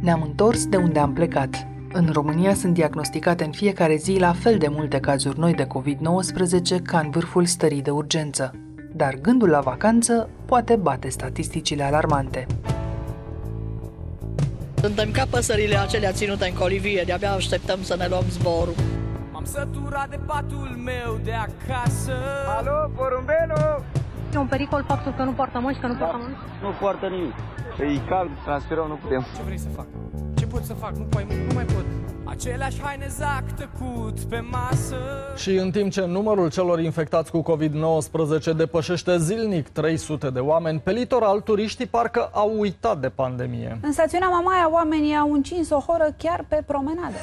Ne-am 0.00 0.22
întors 0.22 0.66
de 0.66 0.76
unde 0.76 0.98
am 0.98 1.12
plecat. 1.12 1.66
În 1.92 2.10
România 2.12 2.54
sunt 2.54 2.74
diagnosticate 2.74 3.44
în 3.44 3.50
fiecare 3.50 3.96
zi 3.96 4.16
la 4.18 4.32
fel 4.32 4.58
de 4.58 4.68
multe 4.68 5.00
cazuri 5.00 5.38
noi 5.38 5.54
de 5.54 5.66
COVID-19 5.66 6.82
ca 6.82 6.98
în 6.98 7.10
vârful 7.10 7.46
stării 7.46 7.82
de 7.82 7.90
urgență. 7.90 8.54
Dar 8.92 9.14
gândul 9.22 9.48
la 9.48 9.60
vacanță 9.60 10.28
poate 10.44 10.76
bate 10.76 11.08
statisticile 11.08 11.82
alarmante. 11.82 12.46
Suntem 14.80 15.10
ca 15.10 15.26
păsările 15.30 15.78
acelea 15.78 16.12
ținute 16.12 16.48
în 16.48 16.54
colivie, 16.54 17.02
de-abia 17.06 17.32
așteptăm 17.32 17.82
să 17.82 17.96
ne 17.96 18.06
luăm 18.08 18.24
zborul. 18.30 18.74
M-am 19.32 19.44
săturat 19.44 20.10
de 20.10 20.18
patul 20.26 20.78
meu 20.84 21.20
de 21.24 21.32
acasă 21.32 22.12
Alo, 22.58 22.90
porumbenu! 22.94 23.95
E 24.36 24.38
un 24.38 24.46
pericol 24.46 24.84
faptul 24.86 25.12
că 25.16 25.22
nu 25.22 25.32
poartă 25.32 25.58
măști, 25.58 25.80
că 25.80 25.86
nu 25.86 25.94
poartă 25.94 26.16
măști? 26.16 26.38
Nu 26.62 26.70
poartă 26.80 27.06
nimic. 27.06 27.34
E 27.80 28.08
cald, 28.08 28.30
transferăm, 28.44 28.86
nu 28.88 28.94
putem. 28.94 29.24
Ce 29.36 29.42
vrei 29.42 29.58
să 29.58 29.68
fac? 29.68 29.86
Ce 30.34 30.46
pot 30.46 30.64
să 30.64 30.74
fac? 30.74 30.96
Nu, 30.96 31.06
mai, 31.12 31.26
nu 31.48 31.54
mai 31.54 31.64
pot 31.64 31.84
Aceleași 32.24 32.80
haine 32.82 33.06
zac 33.08 33.42
tăcut 33.54 34.20
pe 34.20 34.40
masă 34.50 34.96
Și 35.36 35.50
în 35.50 35.70
timp 35.70 35.90
ce 35.90 36.04
numărul 36.04 36.50
celor 36.50 36.80
infectați 36.80 37.30
cu 37.30 37.42
COVID-19 37.42 38.56
depășește 38.56 39.18
zilnic 39.18 39.68
300 39.68 40.30
de 40.30 40.40
oameni, 40.40 40.78
pe 40.78 40.90
litoral 40.90 41.40
turiștii 41.40 41.86
parcă 41.86 42.30
au 42.32 42.58
uitat 42.58 43.00
de 43.00 43.08
pandemie. 43.08 43.78
În 43.82 43.92
stațiunea 43.92 44.28
Mamaia, 44.28 44.70
oamenii 44.70 45.16
au 45.16 45.32
încins 45.32 45.70
o 45.70 45.78
horă 45.78 46.14
chiar 46.18 46.44
pe 46.48 46.62
promenadă. 46.66 47.16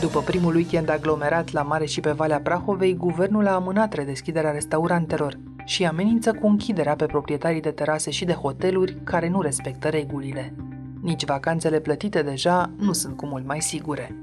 După 0.00 0.20
primul 0.20 0.54
weekend 0.54 0.88
aglomerat 0.88 1.52
la 1.52 1.62
mare 1.62 1.84
și 1.84 2.00
pe 2.00 2.10
Valea 2.10 2.40
Prahovei, 2.40 2.94
guvernul 2.94 3.46
a 3.46 3.54
amânat 3.54 3.92
redeschiderea 3.92 4.50
restaurantelor 4.50 5.38
și 5.64 5.86
amenință 5.86 6.32
cu 6.32 6.46
închiderea 6.46 6.96
pe 6.96 7.06
proprietarii 7.06 7.60
de 7.60 7.70
terase 7.70 8.10
și 8.10 8.24
de 8.24 8.32
hoteluri 8.32 8.96
care 9.04 9.28
nu 9.28 9.40
respectă 9.40 9.88
regulile. 9.88 10.54
Nici 11.02 11.24
vacanțele 11.24 11.80
plătite 11.80 12.22
deja 12.22 12.70
nu 12.76 12.92
sunt 12.92 13.16
cu 13.16 13.26
mult 13.26 13.46
mai 13.46 13.60
sigure. 13.60 14.14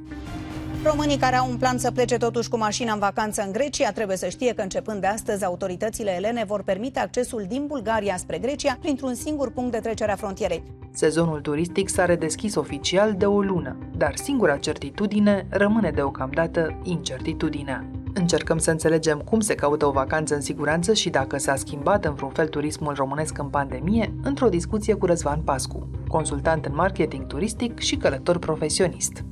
Românii 0.90 1.18
care 1.18 1.36
au 1.36 1.50
un 1.50 1.58
plan 1.58 1.78
să 1.78 1.92
plece 1.92 2.18
totuși 2.18 2.50
cu 2.50 2.58
mașina 2.58 2.94
în 2.94 3.00
vacanță 3.00 3.44
în 3.46 3.52
Grecia 3.52 3.92
trebuie 3.92 4.18
să 4.18 4.28
știe 4.28 4.54
că 4.54 4.62
începând 4.62 5.02
de 5.02 5.08
astăzi 5.08 5.46
autoritățile 5.46 6.16
elene 6.16 6.44
vor 6.48 6.64
permite 6.64 7.00
accesul 7.00 7.46
din 7.48 7.66
Bulgaria 7.68 8.18
spre 8.18 8.38
Grecia 8.38 8.78
printr-un 8.82 9.14
singur 9.14 9.52
punct 9.52 9.72
de 9.72 9.78
trecere 9.78 10.12
a 10.12 10.16
frontierei. 10.16 10.64
Sezonul 10.92 11.42
turistic 11.42 11.90
s-a 11.90 12.06
redeschis 12.06 12.56
oficial 12.56 13.14
de 13.14 13.26
o 13.26 13.42
lună, 13.42 13.78
dar 13.98 14.16
singura 14.16 14.58
certitudine 14.58 15.48
rămâne 15.50 15.92
deocamdată 15.92 16.80
incertitudinea. 16.84 17.86
Încercăm 18.14 18.58
să 18.58 18.72
înțelegem 18.72 19.20
cum 19.20 19.40
se 19.40 19.56
caută 19.56 19.86
o 19.86 19.92
vacanță 19.92 20.36
în 20.36 20.42
siguranță 20.42 20.94
și 20.94 21.10
dacă 21.10 21.38
s-a 21.38 21.56
schimbat 21.56 22.06
în 22.06 22.14
vreun 22.14 22.32
fel 22.32 22.48
turismul 22.48 22.94
românesc 22.94 23.38
în 23.38 23.48
pandemie, 23.48 24.14
într-o 24.24 24.50
discuție 24.50 24.94
cu 24.94 25.06
Răzvan 25.06 25.42
Pascu, 25.42 25.90
consultant 26.08 26.66
în 26.66 26.76
marketing 26.76 27.28
turistic 27.28 27.80
și 27.80 27.96
călător 27.96 28.38
profesionist. 28.40 29.24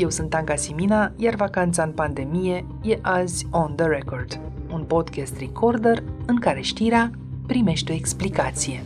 Eu 0.00 0.10
sunt 0.10 0.34
Anca 0.34 0.54
Simina, 0.54 1.12
iar 1.16 1.34
vacanța 1.34 1.82
în 1.82 1.92
pandemie 1.92 2.66
e 2.82 2.98
azi 3.02 3.46
On 3.50 3.74
The 3.76 3.86
Record, 3.86 4.40
un 4.72 4.84
podcast 4.84 5.38
recorder 5.38 6.02
în 6.26 6.40
care 6.40 6.60
știrea 6.60 7.10
primește 7.46 7.92
o 7.92 7.94
explicație. 7.94 8.82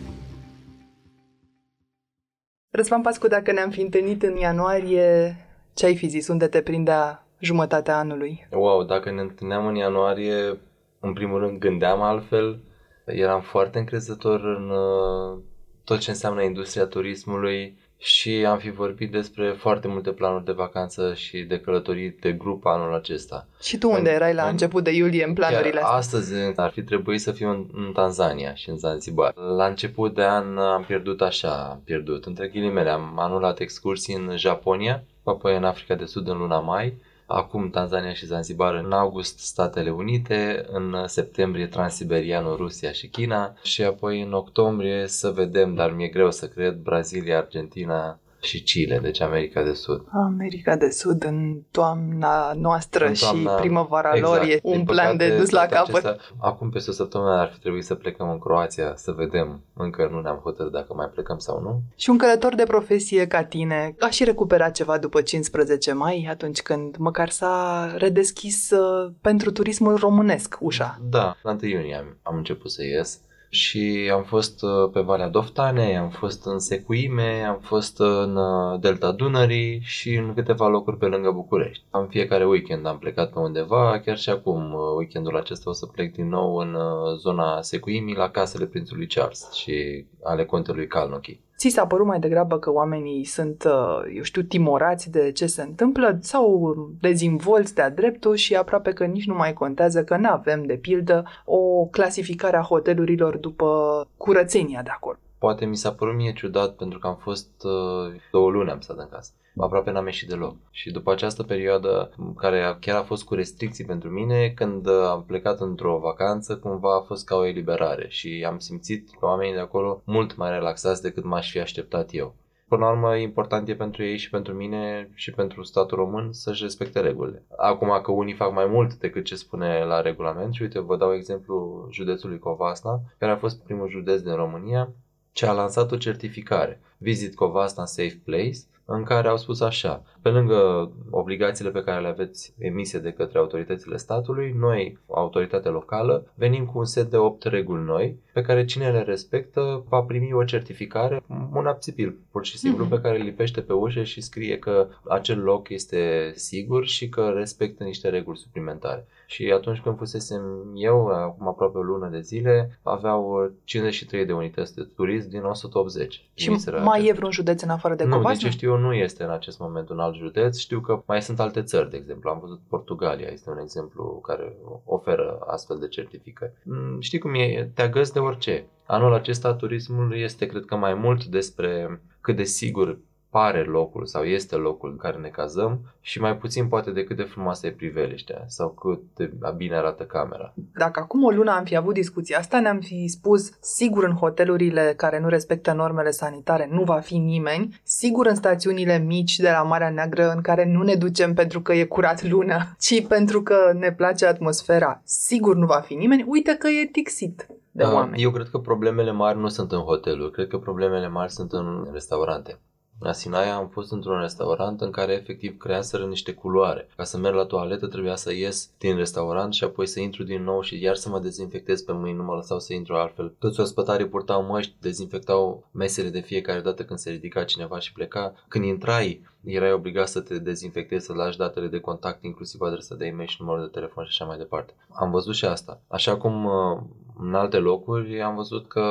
Răzvan 2.70 3.02
Pascu, 3.02 3.28
dacă 3.28 3.52
ne-am 3.52 3.70
fi 3.70 3.80
întâlnit 3.80 4.22
în 4.22 4.36
ianuarie, 4.36 5.36
ce 5.74 5.86
ai 5.86 5.96
fi 5.96 6.08
zis? 6.08 6.28
Unde 6.28 6.46
te 6.46 6.62
prindea 6.62 7.26
jumătatea 7.38 7.98
anului? 7.98 8.48
Wow, 8.50 8.82
dacă 8.82 9.10
ne 9.10 9.20
întâlneam 9.20 9.66
în 9.66 9.74
ianuarie, 9.74 10.58
în 11.00 11.12
primul 11.12 11.38
rând 11.38 11.58
gândeam 11.58 12.02
altfel, 12.02 12.60
eram 13.06 13.40
foarte 13.40 13.78
încrezător 13.78 14.40
în 14.40 14.70
uh, 14.70 15.42
tot 15.84 15.98
ce 15.98 16.10
înseamnă 16.10 16.42
industria 16.42 16.86
turismului 16.86 17.78
și 18.02 18.30
am 18.30 18.58
fi 18.58 18.70
vorbit 18.70 19.10
despre 19.10 19.50
foarte 19.50 19.88
multe 19.88 20.10
planuri 20.10 20.44
de 20.44 20.52
vacanță 20.52 21.14
și 21.14 21.38
de 21.38 21.60
călătorii 21.60 22.16
de 22.20 22.32
grup 22.32 22.66
anul 22.66 22.94
acesta. 22.94 23.46
Și 23.62 23.78
tu 23.78 23.90
unde 23.90 24.08
în, 24.08 24.14
erai 24.14 24.34
la 24.34 24.42
în, 24.42 24.48
început 24.48 24.84
de 24.84 24.90
iulie 24.90 25.24
în 25.24 25.32
planurile 25.32 25.80
chiar 25.80 25.82
astea? 25.82 26.18
Astăzi 26.18 26.34
ar 26.56 26.70
fi 26.70 26.82
trebuit 26.82 27.20
să 27.20 27.32
fiu 27.32 27.50
în, 27.50 27.66
în 27.72 27.92
Tanzania 27.92 28.54
și 28.54 28.68
în 28.68 28.78
Zanzibar. 28.78 29.34
La 29.56 29.66
început 29.66 30.14
de 30.14 30.22
an 30.22 30.58
am 30.58 30.84
pierdut 30.84 31.20
așa, 31.20 31.68
am 31.70 31.80
pierdut, 31.84 32.24
între 32.24 32.48
ghilimele, 32.48 32.90
am 32.90 33.18
anulat 33.18 33.60
excursii 33.60 34.14
în 34.14 34.36
Japonia, 34.36 35.02
apoi 35.24 35.56
în 35.56 35.64
Africa 35.64 35.94
de 35.94 36.04
Sud 36.04 36.28
în 36.28 36.38
luna 36.38 36.58
mai, 36.58 36.94
acum 37.32 37.70
Tanzania 37.70 38.12
și 38.12 38.26
Zanzibar, 38.26 38.74
în 38.74 38.92
august 38.92 39.38
Statele 39.38 39.90
Unite, 39.90 40.66
în 40.72 40.96
septembrie 41.06 41.66
Transiberianul, 41.66 42.56
Rusia 42.56 42.92
și 42.92 43.08
China 43.08 43.54
și 43.62 43.82
apoi 43.82 44.22
în 44.22 44.32
octombrie 44.32 45.06
să 45.06 45.30
vedem, 45.30 45.74
dar 45.74 45.90
mi-e 45.90 46.08
greu 46.08 46.30
să 46.30 46.48
cred, 46.48 46.74
Brazilia, 46.74 47.38
Argentina 47.38 48.20
și 48.42 48.62
Chile, 48.62 48.98
deci 48.98 49.20
America 49.20 49.62
de 49.62 49.72
Sud. 49.72 50.04
America 50.12 50.76
de 50.76 50.90
Sud 50.90 51.24
în 51.24 51.60
toamna 51.70 52.52
noastră 52.56 53.06
În 53.06 53.12
toamna- 53.14 53.50
și 53.50 53.60
primăvara 53.60 54.12
exact. 54.14 54.34
lor 54.36 54.48
e 54.48 54.58
un 54.62 54.72
Din 54.76 54.84
plan 54.84 55.16
de 55.16 55.24
păcate, 55.24 55.40
dus 55.40 55.50
la 55.50 55.66
toate 55.66 55.74
capăt. 55.74 56.04
acestea- 56.04 56.34
acum 56.40 56.70
peste 56.70 56.90
o 56.90 56.92
săptămână 56.92 57.30
ar 57.30 57.50
fi 57.54 57.58
trebuit 57.60 57.84
să 57.84 57.94
plecăm 57.94 58.30
în 58.30 58.38
Croația 58.38 58.92
să 58.96 59.12
vedem. 59.12 59.60
Încă 59.74 60.08
nu 60.12 60.20
ne-am 60.20 60.36
hotărât 60.42 60.72
dacă 60.72 60.94
mai 60.94 61.06
plecăm 61.12 61.38
sau 61.38 61.60
nu. 61.60 61.80
Și 61.96 62.10
un 62.10 62.18
călător 62.18 62.54
de 62.54 62.62
profesie 62.64 63.26
ca 63.26 63.44
tine 63.44 63.94
a 64.00 64.08
și 64.10 64.24
recuperat 64.24 64.72
ceva 64.74 64.98
după 64.98 65.20
15 65.22 65.92
mai, 65.92 66.26
atunci 66.30 66.62
când 66.62 66.96
măcar 66.96 67.28
s-a 67.28 67.86
redeschis 67.96 68.70
uh, 68.70 69.10
pentru 69.20 69.50
turismul 69.52 69.96
românesc 69.96 70.56
ușa. 70.60 70.98
Da, 71.10 71.36
la 71.42 71.50
1 71.62 71.68
iunie 71.70 71.96
am, 71.96 72.16
am 72.22 72.36
început 72.36 72.70
să 72.70 72.82
ies 72.84 73.20
și 73.54 74.10
am 74.12 74.22
fost 74.22 74.62
uh, 74.62 74.90
pe 74.92 75.00
Valea 75.00 75.28
Doftanei, 75.28 75.96
am 75.96 76.08
fost 76.08 76.46
în 76.46 76.58
Secuime, 76.58 77.44
am 77.48 77.58
fost 77.58 77.98
în 77.98 78.36
uh, 78.36 78.80
Delta 78.80 79.12
Dunării 79.12 79.80
și 79.84 80.14
în 80.14 80.34
câteva 80.34 80.68
locuri 80.68 80.96
pe 80.96 81.06
lângă 81.06 81.30
București. 81.30 81.84
Am 81.90 82.06
fiecare 82.06 82.46
weekend 82.46 82.86
am 82.86 82.98
plecat 82.98 83.32
pe 83.32 83.38
undeva, 83.38 84.00
chiar 84.04 84.18
și 84.18 84.30
acum, 84.30 84.72
uh, 84.72 84.80
weekendul 84.96 85.36
acesta 85.36 85.70
o 85.70 85.72
să 85.72 85.86
plec 85.86 86.12
din 86.12 86.28
nou 86.28 86.56
în 86.56 86.74
uh, 86.74 87.16
zona 87.18 87.62
Secuimii, 87.62 88.14
la 88.14 88.30
casele 88.30 88.66
prințului 88.66 89.06
Charles 89.06 89.52
și 89.52 90.06
ale 90.22 90.44
contelui 90.44 90.86
Calnochi. 90.86 91.40
Ți 91.62 91.68
s-a 91.68 91.86
părut 91.86 92.06
mai 92.06 92.20
degrabă 92.20 92.58
că 92.58 92.72
oamenii 92.72 93.24
sunt, 93.24 93.64
uh, 93.64 94.14
eu 94.16 94.22
știu, 94.22 94.42
timorați 94.42 95.10
de 95.10 95.32
ce 95.32 95.46
se 95.46 95.62
întâmplă 95.62 96.18
sau 96.20 96.74
dezinvolți 97.00 97.74
de-a 97.74 97.90
dreptul 97.90 98.34
și 98.34 98.54
aproape 98.54 98.92
că 98.92 99.04
nici 99.04 99.26
nu 99.26 99.34
mai 99.34 99.52
contează 99.52 100.04
că 100.04 100.16
nu 100.16 100.28
avem, 100.28 100.64
de 100.64 100.74
pildă, 100.74 101.24
o 101.44 101.84
clasificare 101.84 102.56
a 102.56 102.62
hotelurilor 102.62 103.36
după 103.36 103.68
curățenia 104.16 104.82
de 104.82 104.90
acolo. 104.90 105.16
Poate 105.38 105.64
mi 105.64 105.76
s-a 105.76 105.92
părut 105.92 106.14
mie 106.14 106.32
ciudat 106.32 106.74
pentru 106.74 106.98
că 106.98 107.06
am 107.06 107.16
fost 107.16 107.50
uh, 107.64 108.20
două 108.30 108.50
luni 108.50 108.70
am 108.70 108.80
stat 108.80 108.98
în 108.98 109.08
casă. 109.10 109.32
Aproape 109.56 109.90
n-am 109.90 110.06
ieșit 110.06 110.28
deloc. 110.28 110.56
Și 110.70 110.90
după 110.90 111.12
această 111.12 111.42
perioadă, 111.42 112.10
care 112.36 112.62
a- 112.62 112.78
chiar 112.78 112.96
a 112.96 113.02
fost 113.02 113.24
cu 113.24 113.34
restricții 113.34 113.84
pentru 113.84 114.08
mine, 114.10 114.48
când 114.48 114.86
uh, 114.86 115.04
am 115.08 115.24
plecat 115.24 115.60
într-o 115.60 115.98
vacanță, 115.98 116.56
cumva 116.56 116.96
a 116.96 117.00
fost 117.00 117.26
ca 117.26 117.36
o 117.36 117.46
eliberare 117.46 118.06
și 118.08 118.44
am 118.48 118.58
simțit 118.58 119.10
pe 119.10 119.24
oamenii 119.24 119.54
de 119.54 119.60
acolo 119.60 120.02
mult 120.04 120.36
mai 120.36 120.50
relaxați 120.50 121.02
decât 121.02 121.24
m-aș 121.24 121.50
fi 121.50 121.58
așteptat 121.58 122.08
eu. 122.12 122.34
Până 122.68 122.84
la 122.84 122.90
urmă, 122.90 123.16
important 123.16 123.68
e 123.68 123.74
pentru 123.74 124.04
ei 124.04 124.16
și 124.16 124.30
pentru 124.30 124.54
mine 124.54 125.10
și 125.14 125.30
pentru 125.30 125.62
statul 125.62 125.96
român 125.96 126.32
să-și 126.32 126.62
respecte 126.62 127.00
regulile. 127.00 127.42
Acum 127.56 128.00
că 128.02 128.10
unii 128.12 128.34
fac 128.34 128.52
mai 128.52 128.66
mult 128.66 128.94
decât 128.94 129.24
ce 129.24 129.34
spune 129.34 129.84
la 129.84 130.00
regulament 130.00 130.54
și 130.54 130.62
uite, 130.62 130.78
vă 130.78 130.96
dau 130.96 131.14
exemplu 131.14 131.86
județului 131.90 132.38
Covasna, 132.38 133.00
care 133.18 133.32
a 133.32 133.36
fost 133.36 133.62
primul 133.64 133.88
județ 133.88 134.20
din 134.20 134.34
România 134.34 134.92
ce 135.32 135.46
a 135.46 135.52
lansat 135.52 135.92
o 135.92 135.96
certificare, 135.96 136.80
Visit 136.98 137.34
Covasna 137.34 137.84
Safe 137.84 138.20
Place, 138.24 138.58
în 138.94 139.02
care 139.02 139.28
au 139.28 139.36
spus 139.36 139.60
așa, 139.60 140.02
pe 140.22 140.28
lângă 140.28 140.90
obligațiile 141.10 141.70
pe 141.70 141.82
care 141.82 142.00
le 142.00 142.08
aveți 142.08 142.54
emise 142.58 142.98
de 142.98 143.12
către 143.12 143.38
autoritățile 143.38 143.96
statului, 143.96 144.54
noi, 144.58 144.98
autoritatea 145.08 145.70
locală, 145.70 146.26
venim 146.34 146.64
cu 146.64 146.78
un 146.78 146.84
set 146.84 147.10
de 147.10 147.16
8 147.16 147.42
reguli 147.42 147.84
noi, 147.84 148.16
pe 148.32 148.42
care 148.42 148.64
cine 148.64 148.90
le 148.90 149.02
respectă 149.02 149.84
va 149.88 150.02
primi 150.02 150.32
o 150.32 150.44
certificare, 150.44 151.22
un 151.52 151.66
apțipil, 151.66 152.16
pur 152.30 152.44
și 152.44 152.58
simplu, 152.58 152.86
pe 152.86 153.00
care 153.00 153.18
îl 153.18 153.24
lipește 153.24 153.60
pe 153.60 153.72
ușă 153.72 154.02
și 154.02 154.20
scrie 154.20 154.58
că 154.58 154.88
acel 155.08 155.38
loc 155.38 155.68
este 155.68 156.32
sigur 156.34 156.86
și 156.86 157.08
că 157.08 157.32
respectă 157.36 157.84
niște 157.84 158.08
reguli 158.08 158.38
suplimentare. 158.38 159.06
Și 159.26 159.52
atunci 159.54 159.80
când 159.80 159.96
fusesem 159.96 160.42
eu, 160.74 161.06
acum 161.06 161.48
aproape 161.48 161.78
o 161.78 161.82
lună 161.82 162.08
de 162.08 162.20
zile, 162.20 162.78
aveau 162.82 163.50
53 163.64 164.26
de 164.26 164.32
unități 164.32 164.74
de 164.74 164.82
turism 164.96 165.28
din 165.28 165.42
180. 165.42 166.12
Și 166.34 166.44
Trimiserea 166.44 166.82
mai 166.82 166.88
e 166.90 166.94
acestea. 166.96 167.14
vreun 167.14 167.30
județ 167.30 167.62
în 167.62 167.68
afară 167.68 167.94
de 167.94 168.04
nu, 168.04 168.10
Covasna? 168.10 168.32
din 168.38 168.48
ce 168.48 168.56
știu 168.56 168.70
eu, 168.70 168.78
nu 168.78 168.92
este 168.94 169.22
în 169.22 169.30
acest 169.30 169.58
moment 169.58 169.88
un 169.88 169.98
alt 169.98 170.14
județ. 170.14 170.58
Știu 170.58 170.80
că 170.80 171.02
mai 171.06 171.22
sunt 171.22 171.40
alte 171.40 171.62
țări, 171.62 171.90
de 171.90 171.96
exemplu. 171.96 172.30
Am 172.30 172.38
văzut 172.40 172.60
Portugalia, 172.68 173.28
este 173.32 173.50
un 173.50 173.58
exemplu 173.58 174.04
care 174.22 174.56
oferă 174.84 175.38
astfel 175.46 175.78
de 175.78 175.88
certificări. 175.88 176.52
Mm, 176.64 177.00
Știi 177.00 177.18
cum 177.18 177.34
e? 177.34 177.70
Te 177.74 177.82
agăs 177.82 178.10
de 178.10 178.18
orice. 178.18 178.66
Anul 178.86 179.14
acesta 179.14 179.54
turismul 179.54 180.16
este, 180.16 180.46
cred 180.46 180.64
că, 180.64 180.76
mai 180.76 180.94
mult 180.94 181.24
despre 181.24 182.00
cât 182.20 182.36
de 182.36 182.42
sigur 182.44 182.98
pare 183.32 183.64
locul 183.64 184.06
sau 184.06 184.22
este 184.22 184.56
locul 184.56 184.90
în 184.90 184.96
care 184.96 185.16
ne 185.16 185.28
cazăm 185.28 185.80
și 186.00 186.20
mai 186.20 186.36
puțin 186.36 186.68
poate 186.68 186.90
de 186.90 187.04
cât 187.04 187.16
de 187.16 187.22
frumoasă 187.22 187.66
e 187.66 187.70
priveliștea 187.70 188.44
sau 188.46 188.68
cât 188.68 189.00
de 189.14 189.30
bine 189.56 189.76
arată 189.76 190.02
camera. 190.02 190.52
Dacă 190.74 191.00
acum 191.00 191.24
o 191.24 191.30
lună 191.30 191.50
am 191.50 191.64
fi 191.64 191.76
avut 191.76 191.94
discuția 191.94 192.38
asta, 192.38 192.60
ne-am 192.60 192.80
fi 192.80 193.08
spus 193.08 193.50
sigur 193.60 194.04
în 194.04 194.14
hotelurile 194.14 194.94
care 194.96 195.20
nu 195.20 195.28
respectă 195.28 195.72
normele 195.72 196.10
sanitare 196.10 196.68
nu 196.70 196.82
va 196.82 196.98
fi 196.98 197.16
nimeni, 197.16 197.80
sigur 197.82 198.26
în 198.26 198.34
stațiunile 198.34 198.98
mici 198.98 199.36
de 199.36 199.50
la 199.50 199.62
Marea 199.62 199.90
Neagră 199.90 200.30
în 200.30 200.40
care 200.40 200.64
nu 200.64 200.82
ne 200.82 200.94
ducem 200.94 201.34
pentru 201.34 201.60
că 201.60 201.72
e 201.72 201.84
curat 201.84 202.22
luna, 202.22 202.66
ci 202.84 203.06
pentru 203.06 203.42
că 203.42 203.56
ne 203.78 203.92
place 203.92 204.26
atmosfera, 204.26 205.00
sigur 205.04 205.56
nu 205.56 205.66
va 205.66 205.80
fi 205.80 205.94
nimeni, 205.94 206.24
uite 206.26 206.56
că 206.58 206.68
e 206.68 206.88
tixit 206.92 207.46
de 207.70 207.82
Da, 207.82 207.92
oameni. 207.92 208.22
Eu 208.22 208.30
cred 208.30 208.48
că 208.48 208.58
problemele 208.58 209.12
mari 209.12 209.38
nu 209.38 209.48
sunt 209.48 209.72
în 209.72 209.80
hoteluri, 209.80 210.32
cred 210.32 210.48
că 210.48 210.58
problemele 210.58 211.08
mari 211.08 211.32
sunt 211.32 211.52
în 211.52 211.88
restaurante. 211.92 212.58
La 213.02 213.12
Sinaia 213.12 213.54
am 213.54 213.68
fost 213.68 213.92
într-un 213.92 214.20
restaurant 214.20 214.80
în 214.80 214.90
care 214.90 215.12
efectiv 215.12 215.58
creaseră 215.58 216.04
niște 216.04 216.32
culoare. 216.32 216.88
Ca 216.96 217.04
să 217.04 217.18
merg 217.18 217.34
la 217.34 217.44
toaletă 217.44 217.86
trebuia 217.86 218.16
să 218.16 218.32
ies 218.32 218.70
din 218.78 218.96
restaurant 218.96 219.54
și 219.54 219.64
apoi 219.64 219.86
să 219.86 220.00
intru 220.00 220.22
din 220.22 220.42
nou 220.42 220.60
și 220.60 220.82
iar 220.82 220.94
să 220.94 221.08
mă 221.08 221.18
dezinfectez 221.18 221.82
pe 221.82 221.92
mâini, 221.92 222.16
nu 222.16 222.22
mă 222.22 222.34
lăsau 222.34 222.58
să 222.58 222.74
intru 222.74 222.94
altfel. 222.94 223.34
Toți 223.38 223.60
ospătarii 223.60 224.08
purtau 224.08 224.42
măști, 224.42 224.74
dezinfectau 224.80 225.68
mesele 225.70 226.08
de 226.08 226.20
fiecare 226.20 226.60
dată 226.60 226.84
când 226.84 226.98
se 226.98 227.10
ridica 227.10 227.44
cineva 227.44 227.78
și 227.78 227.92
pleca. 227.92 228.34
Când 228.48 228.64
intrai, 228.64 229.26
erai 229.44 229.72
obligat 229.72 230.08
să 230.08 230.20
te 230.20 230.38
dezinfectezi, 230.38 231.06
să 231.06 231.12
lași 231.12 231.38
datele 231.38 231.66
de 231.66 231.80
contact, 231.80 232.24
inclusiv 232.24 232.60
adresa 232.60 232.94
de 232.94 233.06
e-mail 233.06 233.28
și 233.28 233.36
numărul 233.38 233.62
de 233.62 233.70
telefon 233.70 234.04
și 234.04 234.10
așa 234.10 234.24
mai 234.24 234.38
departe. 234.38 234.74
Am 234.90 235.10
văzut 235.10 235.34
și 235.34 235.44
asta. 235.44 235.80
Așa 235.88 236.16
cum 236.16 236.44
uh, 236.44 236.78
în 237.18 237.34
alte 237.34 237.56
locuri 237.58 238.20
am 238.20 238.34
văzut 238.34 238.68
că 238.68 238.82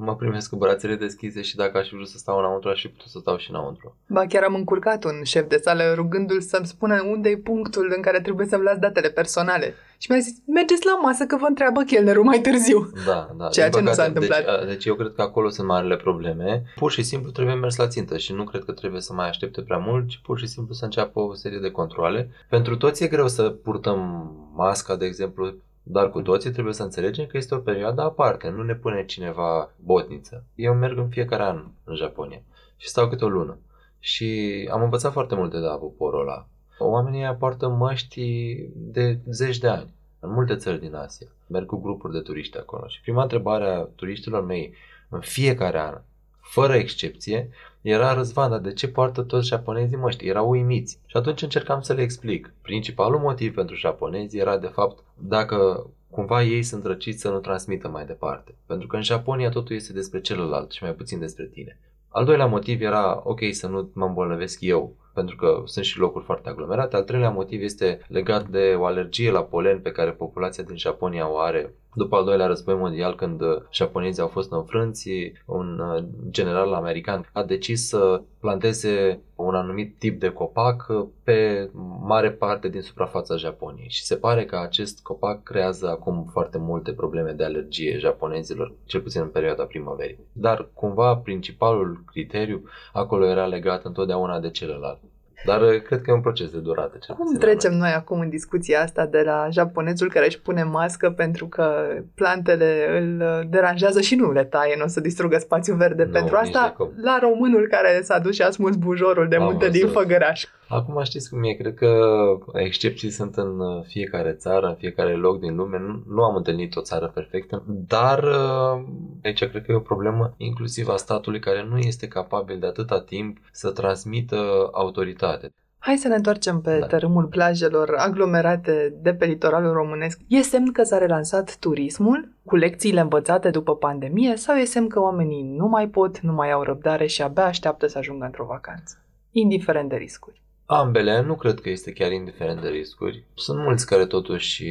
mă 0.00 0.16
primesc 0.16 0.50
cu 0.50 0.56
brațele 0.56 0.94
deschise 0.94 1.42
și 1.42 1.56
dacă 1.56 1.78
aș 1.78 1.88
fi 1.88 1.94
vrut 1.94 2.08
să 2.08 2.18
stau 2.18 2.38
înăuntru, 2.38 2.68
aș 2.68 2.80
fi 2.80 2.88
putut 2.88 3.10
să 3.10 3.18
stau 3.20 3.36
și 3.36 3.50
înăuntru. 3.50 3.96
Ba 4.06 4.26
chiar 4.26 4.42
am 4.42 4.54
încurcat 4.54 5.04
un 5.04 5.22
șef 5.22 5.48
de 5.48 5.56
sală 5.56 5.92
rugându-l 5.94 6.40
să-mi 6.40 6.66
spună 6.66 7.02
unde 7.02 7.28
e 7.28 7.36
punctul 7.36 7.92
în 7.96 8.02
care 8.02 8.20
trebuie 8.20 8.46
să-mi 8.46 8.62
las 8.62 8.78
datele 8.78 9.10
personale. 9.10 9.74
Și 9.98 10.10
mi-a 10.10 10.20
zis, 10.20 10.36
mergeți 10.46 10.86
la 10.86 10.96
masă 11.02 11.24
că 11.24 11.36
vă 11.36 11.46
întreabă 11.48 11.82
chelnerul 11.82 12.24
mai 12.24 12.40
târziu. 12.40 12.90
Da, 13.06 13.30
da. 13.36 13.48
Ceea 13.48 13.68
din 13.68 13.78
ce 13.78 13.84
nu 13.84 13.92
s-a 13.92 14.02
păcate, 14.02 14.24
întâmplat. 14.24 14.58
Deci, 14.58 14.68
deci 14.68 14.84
eu 14.84 14.94
cred 14.94 15.12
că 15.14 15.22
acolo 15.22 15.48
sunt 15.48 15.66
marile 15.66 15.96
probleme. 15.96 16.62
Pur 16.74 16.90
și 16.90 17.02
simplu 17.02 17.30
trebuie 17.30 17.54
mers 17.54 17.76
la 17.76 17.86
țintă 17.86 18.18
și 18.18 18.32
nu 18.32 18.44
cred 18.44 18.64
că 18.64 18.72
trebuie 18.72 19.00
să 19.00 19.12
mai 19.12 19.28
aștepte 19.28 19.62
prea 19.62 19.78
mult, 19.78 20.08
ci 20.08 20.20
pur 20.22 20.38
și 20.38 20.46
simplu 20.46 20.74
să 20.74 20.84
înceapă 20.84 21.20
o 21.20 21.34
serie 21.34 21.58
de 21.58 21.70
controle. 21.70 22.30
Pentru 22.48 22.76
toți 22.76 23.04
e 23.04 23.06
greu 23.06 23.28
să 23.28 23.42
purtăm 23.42 24.30
masca, 24.54 24.96
de 24.96 25.06
exemplu, 25.06 25.54
dar 25.90 26.10
cu 26.10 26.22
toții 26.22 26.50
trebuie 26.50 26.74
să 26.74 26.82
înțelegem 26.82 27.26
că 27.26 27.36
este 27.36 27.54
o 27.54 27.58
perioadă 27.58 28.02
aparte, 28.02 28.48
nu 28.48 28.62
ne 28.62 28.74
pune 28.74 29.04
cineva 29.04 29.70
botniță. 29.76 30.44
Eu 30.54 30.74
merg 30.74 30.98
în 30.98 31.08
fiecare 31.08 31.42
an 31.42 31.64
în 31.84 31.94
Japonia 31.94 32.42
și 32.76 32.88
stau 32.88 33.08
câte 33.08 33.24
o 33.24 33.28
lună. 33.28 33.58
Și 33.98 34.68
am 34.72 34.82
învățat 34.82 35.12
foarte 35.12 35.34
multe 35.34 35.58
de 35.58 35.66
la 35.66 35.74
poporul 35.74 36.20
ăla. 36.20 36.46
Oamenii 36.78 37.20
ăia 37.20 37.34
poartă 37.34 37.68
măști 37.68 38.54
de 38.74 39.18
zeci 39.30 39.58
de 39.58 39.68
ani 39.68 39.94
în 40.20 40.32
multe 40.32 40.56
țări 40.56 40.80
din 40.80 40.94
Asia. 40.94 41.26
Merg 41.46 41.66
cu 41.66 41.76
grupuri 41.76 42.12
de 42.12 42.20
turiști 42.20 42.58
acolo. 42.58 42.86
Și 42.86 43.00
prima 43.00 43.22
întrebare 43.22 43.68
a 43.68 43.80
turiștilor 43.80 44.44
mei 44.44 44.74
în 45.08 45.20
fiecare 45.20 45.80
an, 45.80 46.00
fără 46.48 46.74
excepție, 46.74 47.50
era 47.80 48.14
Răzvan, 48.14 48.50
dar 48.50 48.58
de 48.58 48.72
ce 48.72 48.88
poartă 48.88 49.22
toți 49.22 49.48
japonezii 49.48 49.96
măști? 49.96 50.26
Erau 50.26 50.50
uimiți. 50.50 51.00
Și 51.06 51.16
atunci 51.16 51.42
încercam 51.42 51.80
să 51.80 51.92
le 51.92 52.02
explic. 52.02 52.52
Principalul 52.62 53.18
motiv 53.18 53.54
pentru 53.54 53.76
japonezi 53.76 54.38
era 54.38 54.58
de 54.58 54.66
fapt 54.66 55.04
dacă 55.14 55.86
cumva 56.10 56.42
ei 56.42 56.62
sunt 56.62 56.84
răciți 56.84 57.20
să 57.20 57.30
nu 57.30 57.38
transmită 57.38 57.88
mai 57.88 58.06
departe. 58.06 58.54
Pentru 58.66 58.86
că 58.86 58.96
în 58.96 59.02
Japonia 59.02 59.48
totul 59.48 59.76
este 59.76 59.92
despre 59.92 60.20
celălalt 60.20 60.70
și 60.70 60.82
mai 60.82 60.92
puțin 60.92 61.18
despre 61.18 61.44
tine. 61.44 61.78
Al 62.08 62.24
doilea 62.24 62.46
motiv 62.46 62.80
era, 62.80 63.20
ok, 63.24 63.40
să 63.50 63.66
nu 63.66 63.90
mă 63.92 64.04
îmbolnăvesc 64.04 64.60
eu, 64.60 64.96
pentru 65.14 65.36
că 65.36 65.62
sunt 65.64 65.84
și 65.84 65.98
locuri 65.98 66.24
foarte 66.24 66.48
aglomerate. 66.48 66.96
Al 66.96 67.02
treilea 67.02 67.30
motiv 67.30 67.62
este 67.62 68.00
legat 68.08 68.48
de 68.48 68.74
o 68.78 68.84
alergie 68.84 69.30
la 69.30 69.42
polen 69.42 69.80
pe 69.80 69.92
care 69.92 70.10
populația 70.10 70.64
din 70.64 70.76
Japonia 70.76 71.30
o 71.30 71.38
are 71.38 71.74
după 71.98 72.16
al 72.16 72.24
doilea 72.24 72.46
război 72.46 72.74
mondial, 72.74 73.14
când 73.14 73.40
uh, 73.40 73.62
japonezii 73.70 74.22
au 74.22 74.28
fost 74.28 74.52
înfrânți, 74.52 75.10
un 75.46 75.78
uh, 75.78 76.04
general 76.30 76.72
american 76.72 77.28
a 77.32 77.42
decis 77.42 77.88
să 77.88 78.22
planteze 78.40 79.20
un 79.34 79.54
anumit 79.54 79.98
tip 79.98 80.20
de 80.20 80.28
copac 80.28 80.86
uh, 80.88 81.06
pe 81.24 81.70
mare 82.00 82.30
parte 82.30 82.68
din 82.68 82.80
suprafața 82.80 83.36
Japoniei 83.36 83.88
și 83.88 84.04
se 84.04 84.16
pare 84.16 84.44
că 84.44 84.56
acest 84.56 85.02
copac 85.02 85.42
creează 85.42 85.88
acum 85.88 86.28
foarte 86.32 86.58
multe 86.58 86.92
probleme 86.92 87.32
de 87.32 87.44
alergie 87.44 87.98
japonezilor, 87.98 88.74
cel 88.84 89.00
puțin 89.00 89.20
în 89.20 89.28
perioada 89.28 89.64
primăverii. 89.64 90.18
Dar 90.32 90.68
cumva 90.74 91.16
principalul 91.16 92.02
criteriu 92.06 92.62
acolo 92.92 93.26
era 93.26 93.46
legat 93.46 93.84
întotdeauna 93.84 94.40
de 94.40 94.50
celălalt. 94.50 94.98
Dar 95.44 95.62
uh, 95.62 95.82
cred 95.82 96.00
că 96.02 96.10
e 96.10 96.14
un 96.14 96.20
proces 96.20 96.50
de 96.50 96.58
durată. 96.58 96.98
Cel 97.00 97.14
Cum 97.14 97.24
puțin 97.24 97.40
la 97.40 97.46
trecem 97.46 97.70
noi. 97.70 97.80
noi 97.80 97.90
acum 97.92 98.20
în 98.20 98.28
discuția 98.28 98.82
asta 98.82 99.06
de 99.06 99.22
la 99.24 99.48
japonezul 99.50 100.10
care 100.10 100.26
își 100.26 100.40
pune 100.40 100.62
mască 100.62 101.10
pentru 101.10 101.46
că 101.46 101.88
plantele 102.14 102.98
îl 103.00 103.20
uh, 103.20 103.48
deranjează 103.50 104.00
și 104.00 104.14
nu 104.14 104.32
le 104.32 104.44
taie, 104.44 104.74
nu 104.78 104.84
o 104.84 104.88
să 104.88 105.00
distrugă 105.00 105.38
spațiul 105.38 105.76
verde 105.76 106.04
Nu, 106.04 106.10
pentru 106.10 106.36
nici 106.42 106.44
asta, 106.54 106.66
de 106.66 106.74
cum. 106.76 106.92
la 107.02 107.18
românul 107.20 107.66
care 107.70 108.00
s-a 108.02 108.18
dus 108.18 108.34
și 108.34 108.42
a 108.42 108.50
smuls 108.50 108.76
bujorul 108.76 109.28
de 109.28 109.36
Am 109.36 109.42
munte 109.42 109.68
din 109.68 109.80
văzut. 109.80 109.96
Făgăraș. 109.96 110.44
Acum 110.68 111.02
știți 111.02 111.30
cum 111.30 111.42
e, 111.44 111.52
cred 111.52 111.74
că 111.74 112.18
excepții 112.52 113.10
sunt 113.10 113.36
în 113.36 113.60
uh, 113.60 113.84
fiecare 113.86 114.32
țară, 114.32 114.66
în 114.66 114.74
fiecare 114.74 115.14
loc 115.14 115.40
din 115.40 115.54
lume. 115.56 115.78
Nu, 115.78 116.02
nu 116.14 116.22
am 116.22 116.36
întâlnit 116.36 116.76
o 116.76 116.80
țară 116.80 117.10
perfectă, 117.14 117.62
dar 117.66 118.22
uh, 118.22 118.84
aici 119.24 119.44
cred 119.48 119.64
că 119.64 119.72
e 119.72 119.74
o 119.74 119.80
problemă 119.80 120.34
inclusiv 120.36 120.88
a 120.88 120.96
statului 120.96 121.40
care 121.40 121.66
nu 121.70 121.78
este 121.78 122.08
capabil 122.08 122.58
de 122.58 122.66
atâta 122.66 123.00
timp 123.00 123.38
să 123.52 123.70
transmită 123.70 124.68
autoritate. 124.72 125.52
Hai 125.78 125.96
să 125.96 126.08
ne 126.08 126.14
întoarcem 126.14 126.60
pe 126.60 126.78
Da. 126.78 126.86
tărâmul 126.86 127.24
plajelor 127.24 127.94
aglomerate 127.96 128.94
de 129.02 129.14
pe 129.14 129.24
litoralul 129.26 129.72
românesc. 129.72 130.20
E 130.26 130.40
semn 130.40 130.72
că 130.72 130.82
s-a 130.82 130.98
relansat 130.98 131.56
turismul 131.58 132.32
cu 132.44 132.56
lecțiile 132.56 133.00
învățate 133.00 133.50
după 133.50 133.76
pandemie 133.76 134.36
sau 134.36 134.56
e 134.56 134.64
semn 134.64 134.88
că 134.88 135.00
oamenii 135.00 135.42
nu 135.42 135.66
mai 135.66 135.88
pot, 135.88 136.20
nu 136.20 136.32
mai 136.32 136.50
au 136.50 136.62
răbdare 136.62 137.06
și 137.06 137.22
abia 137.22 137.44
așteaptă 137.44 137.86
să 137.86 137.98
ajungă 137.98 138.24
într-o 138.24 138.44
vacanță, 138.44 139.04
indiferent 139.30 139.88
de 139.88 139.96
riscuri? 139.96 140.42
Ambele, 140.70 141.20
nu 141.20 141.34
cred 141.34 141.60
că 141.60 141.70
este 141.70 141.92
chiar 141.92 142.12
indiferent 142.12 142.60
de 142.60 142.68
riscuri. 142.68 143.24
Sunt 143.34 143.58
mulți 143.58 143.86
care 143.86 144.06
totuși 144.06 144.64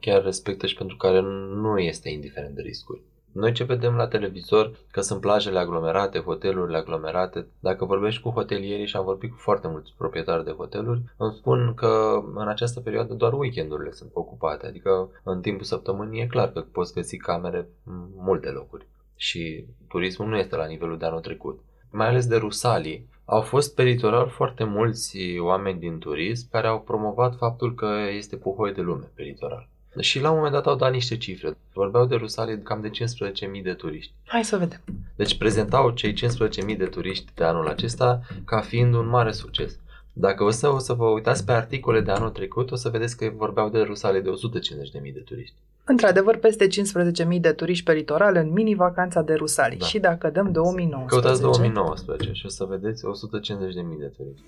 chiar 0.00 0.22
respectă 0.22 0.66
și 0.66 0.76
pentru 0.76 0.96
care 0.96 1.20
nu 1.54 1.78
este 1.78 2.08
indiferent 2.08 2.54
de 2.54 2.62
riscuri. 2.62 3.02
Noi 3.32 3.52
ce 3.52 3.64
vedem 3.64 3.94
la 3.94 4.06
televizor, 4.06 4.76
că 4.90 5.00
sunt 5.00 5.20
plajele 5.20 5.58
aglomerate, 5.58 6.18
hotelurile 6.18 6.76
aglomerate, 6.76 7.46
dacă 7.60 7.84
vorbești 7.84 8.22
cu 8.22 8.30
hotelierii 8.30 8.86
și 8.86 8.96
am 8.96 9.04
vorbit 9.04 9.30
cu 9.30 9.36
foarte 9.36 9.68
mulți 9.68 9.92
proprietari 9.96 10.44
de 10.44 10.50
hoteluri, 10.50 11.02
îmi 11.16 11.32
spun 11.32 11.74
că 11.74 12.22
în 12.34 12.48
această 12.48 12.80
perioadă 12.80 13.14
doar 13.14 13.32
weekendurile 13.32 13.92
sunt 13.92 14.10
ocupate, 14.12 14.66
adică 14.66 15.10
în 15.24 15.40
timpul 15.40 15.64
săptămânii 15.64 16.20
e 16.20 16.26
clar 16.26 16.52
că 16.52 16.60
poți 16.60 16.94
găsi 16.94 17.16
camere 17.16 17.68
în 17.84 18.06
multe 18.16 18.48
locuri 18.48 18.86
și 19.16 19.66
turismul 19.88 20.28
nu 20.28 20.36
este 20.36 20.56
la 20.56 20.66
nivelul 20.66 20.98
de 20.98 21.06
anul 21.06 21.20
trecut. 21.20 21.60
Mai 21.90 22.08
ales 22.08 22.26
de 22.26 22.36
Rusalii, 22.36 23.08
au 23.24 23.40
fost 23.40 23.74
pe 23.74 23.82
litoral 23.82 24.28
foarte 24.28 24.64
mulți 24.64 25.18
oameni 25.38 25.78
din 25.78 25.98
turism 25.98 26.50
care 26.50 26.66
au 26.66 26.80
promovat 26.80 27.36
faptul 27.36 27.74
că 27.74 27.88
este 28.16 28.36
puhoi 28.36 28.72
de 28.72 28.80
lume 28.80 29.10
pe 29.14 29.22
litoral. 29.22 29.68
Și 30.00 30.20
la 30.20 30.30
un 30.30 30.36
moment 30.36 30.54
dat 30.54 30.66
au 30.66 30.76
dat 30.76 30.92
niște 30.92 31.16
cifre. 31.16 31.56
Vorbeau 31.72 32.06
de 32.06 32.14
Rusalii 32.14 32.62
cam 32.62 32.80
de 32.80 32.90
15.000 32.90 33.62
de 33.62 33.72
turiști. 33.72 34.12
Hai 34.24 34.44
să 34.44 34.56
vedem. 34.56 34.80
Deci 35.16 35.36
prezentau 35.38 35.90
cei 35.90 36.12
15.000 36.12 36.76
de 36.76 36.84
turiști 36.84 37.32
de 37.34 37.44
anul 37.44 37.68
acesta 37.68 38.20
ca 38.44 38.60
fiind 38.60 38.94
un 38.94 39.08
mare 39.08 39.32
succes. 39.32 39.78
Dacă 40.16 40.44
o 40.44 40.50
să, 40.50 40.68
o 40.68 40.78
să 40.78 40.92
vă 40.92 41.04
uitați 41.04 41.44
pe 41.44 41.52
articole 41.52 42.00
de 42.00 42.10
anul 42.10 42.30
trecut, 42.30 42.70
o 42.70 42.76
să 42.76 42.88
vedeți 42.88 43.16
că 43.16 43.32
vorbeau 43.36 43.68
de 43.68 43.80
Rusalii 43.80 44.22
de 44.22 44.30
150.000 44.30 45.12
de 45.12 45.22
turiști. 45.24 45.54
Într-adevăr, 45.84 46.36
peste 46.36 46.66
15.000 46.66 47.40
de 47.40 47.52
turiști 47.52 47.84
pe 47.84 47.92
litoral 47.92 48.36
în 48.36 48.52
mini-vacanța 48.52 49.22
de 49.22 49.34
Rusalii. 49.34 49.78
Da. 49.78 49.86
Și 49.86 49.98
dacă 49.98 50.30
dăm 50.30 50.52
2019... 50.52 51.20
Căutați 51.20 51.40
2019 51.40 52.32
și 52.32 52.46
o 52.46 52.48
să 52.48 52.64
vedeți 52.64 53.02
150.000 53.04 53.98
de 53.98 54.12
turiști. 54.16 54.44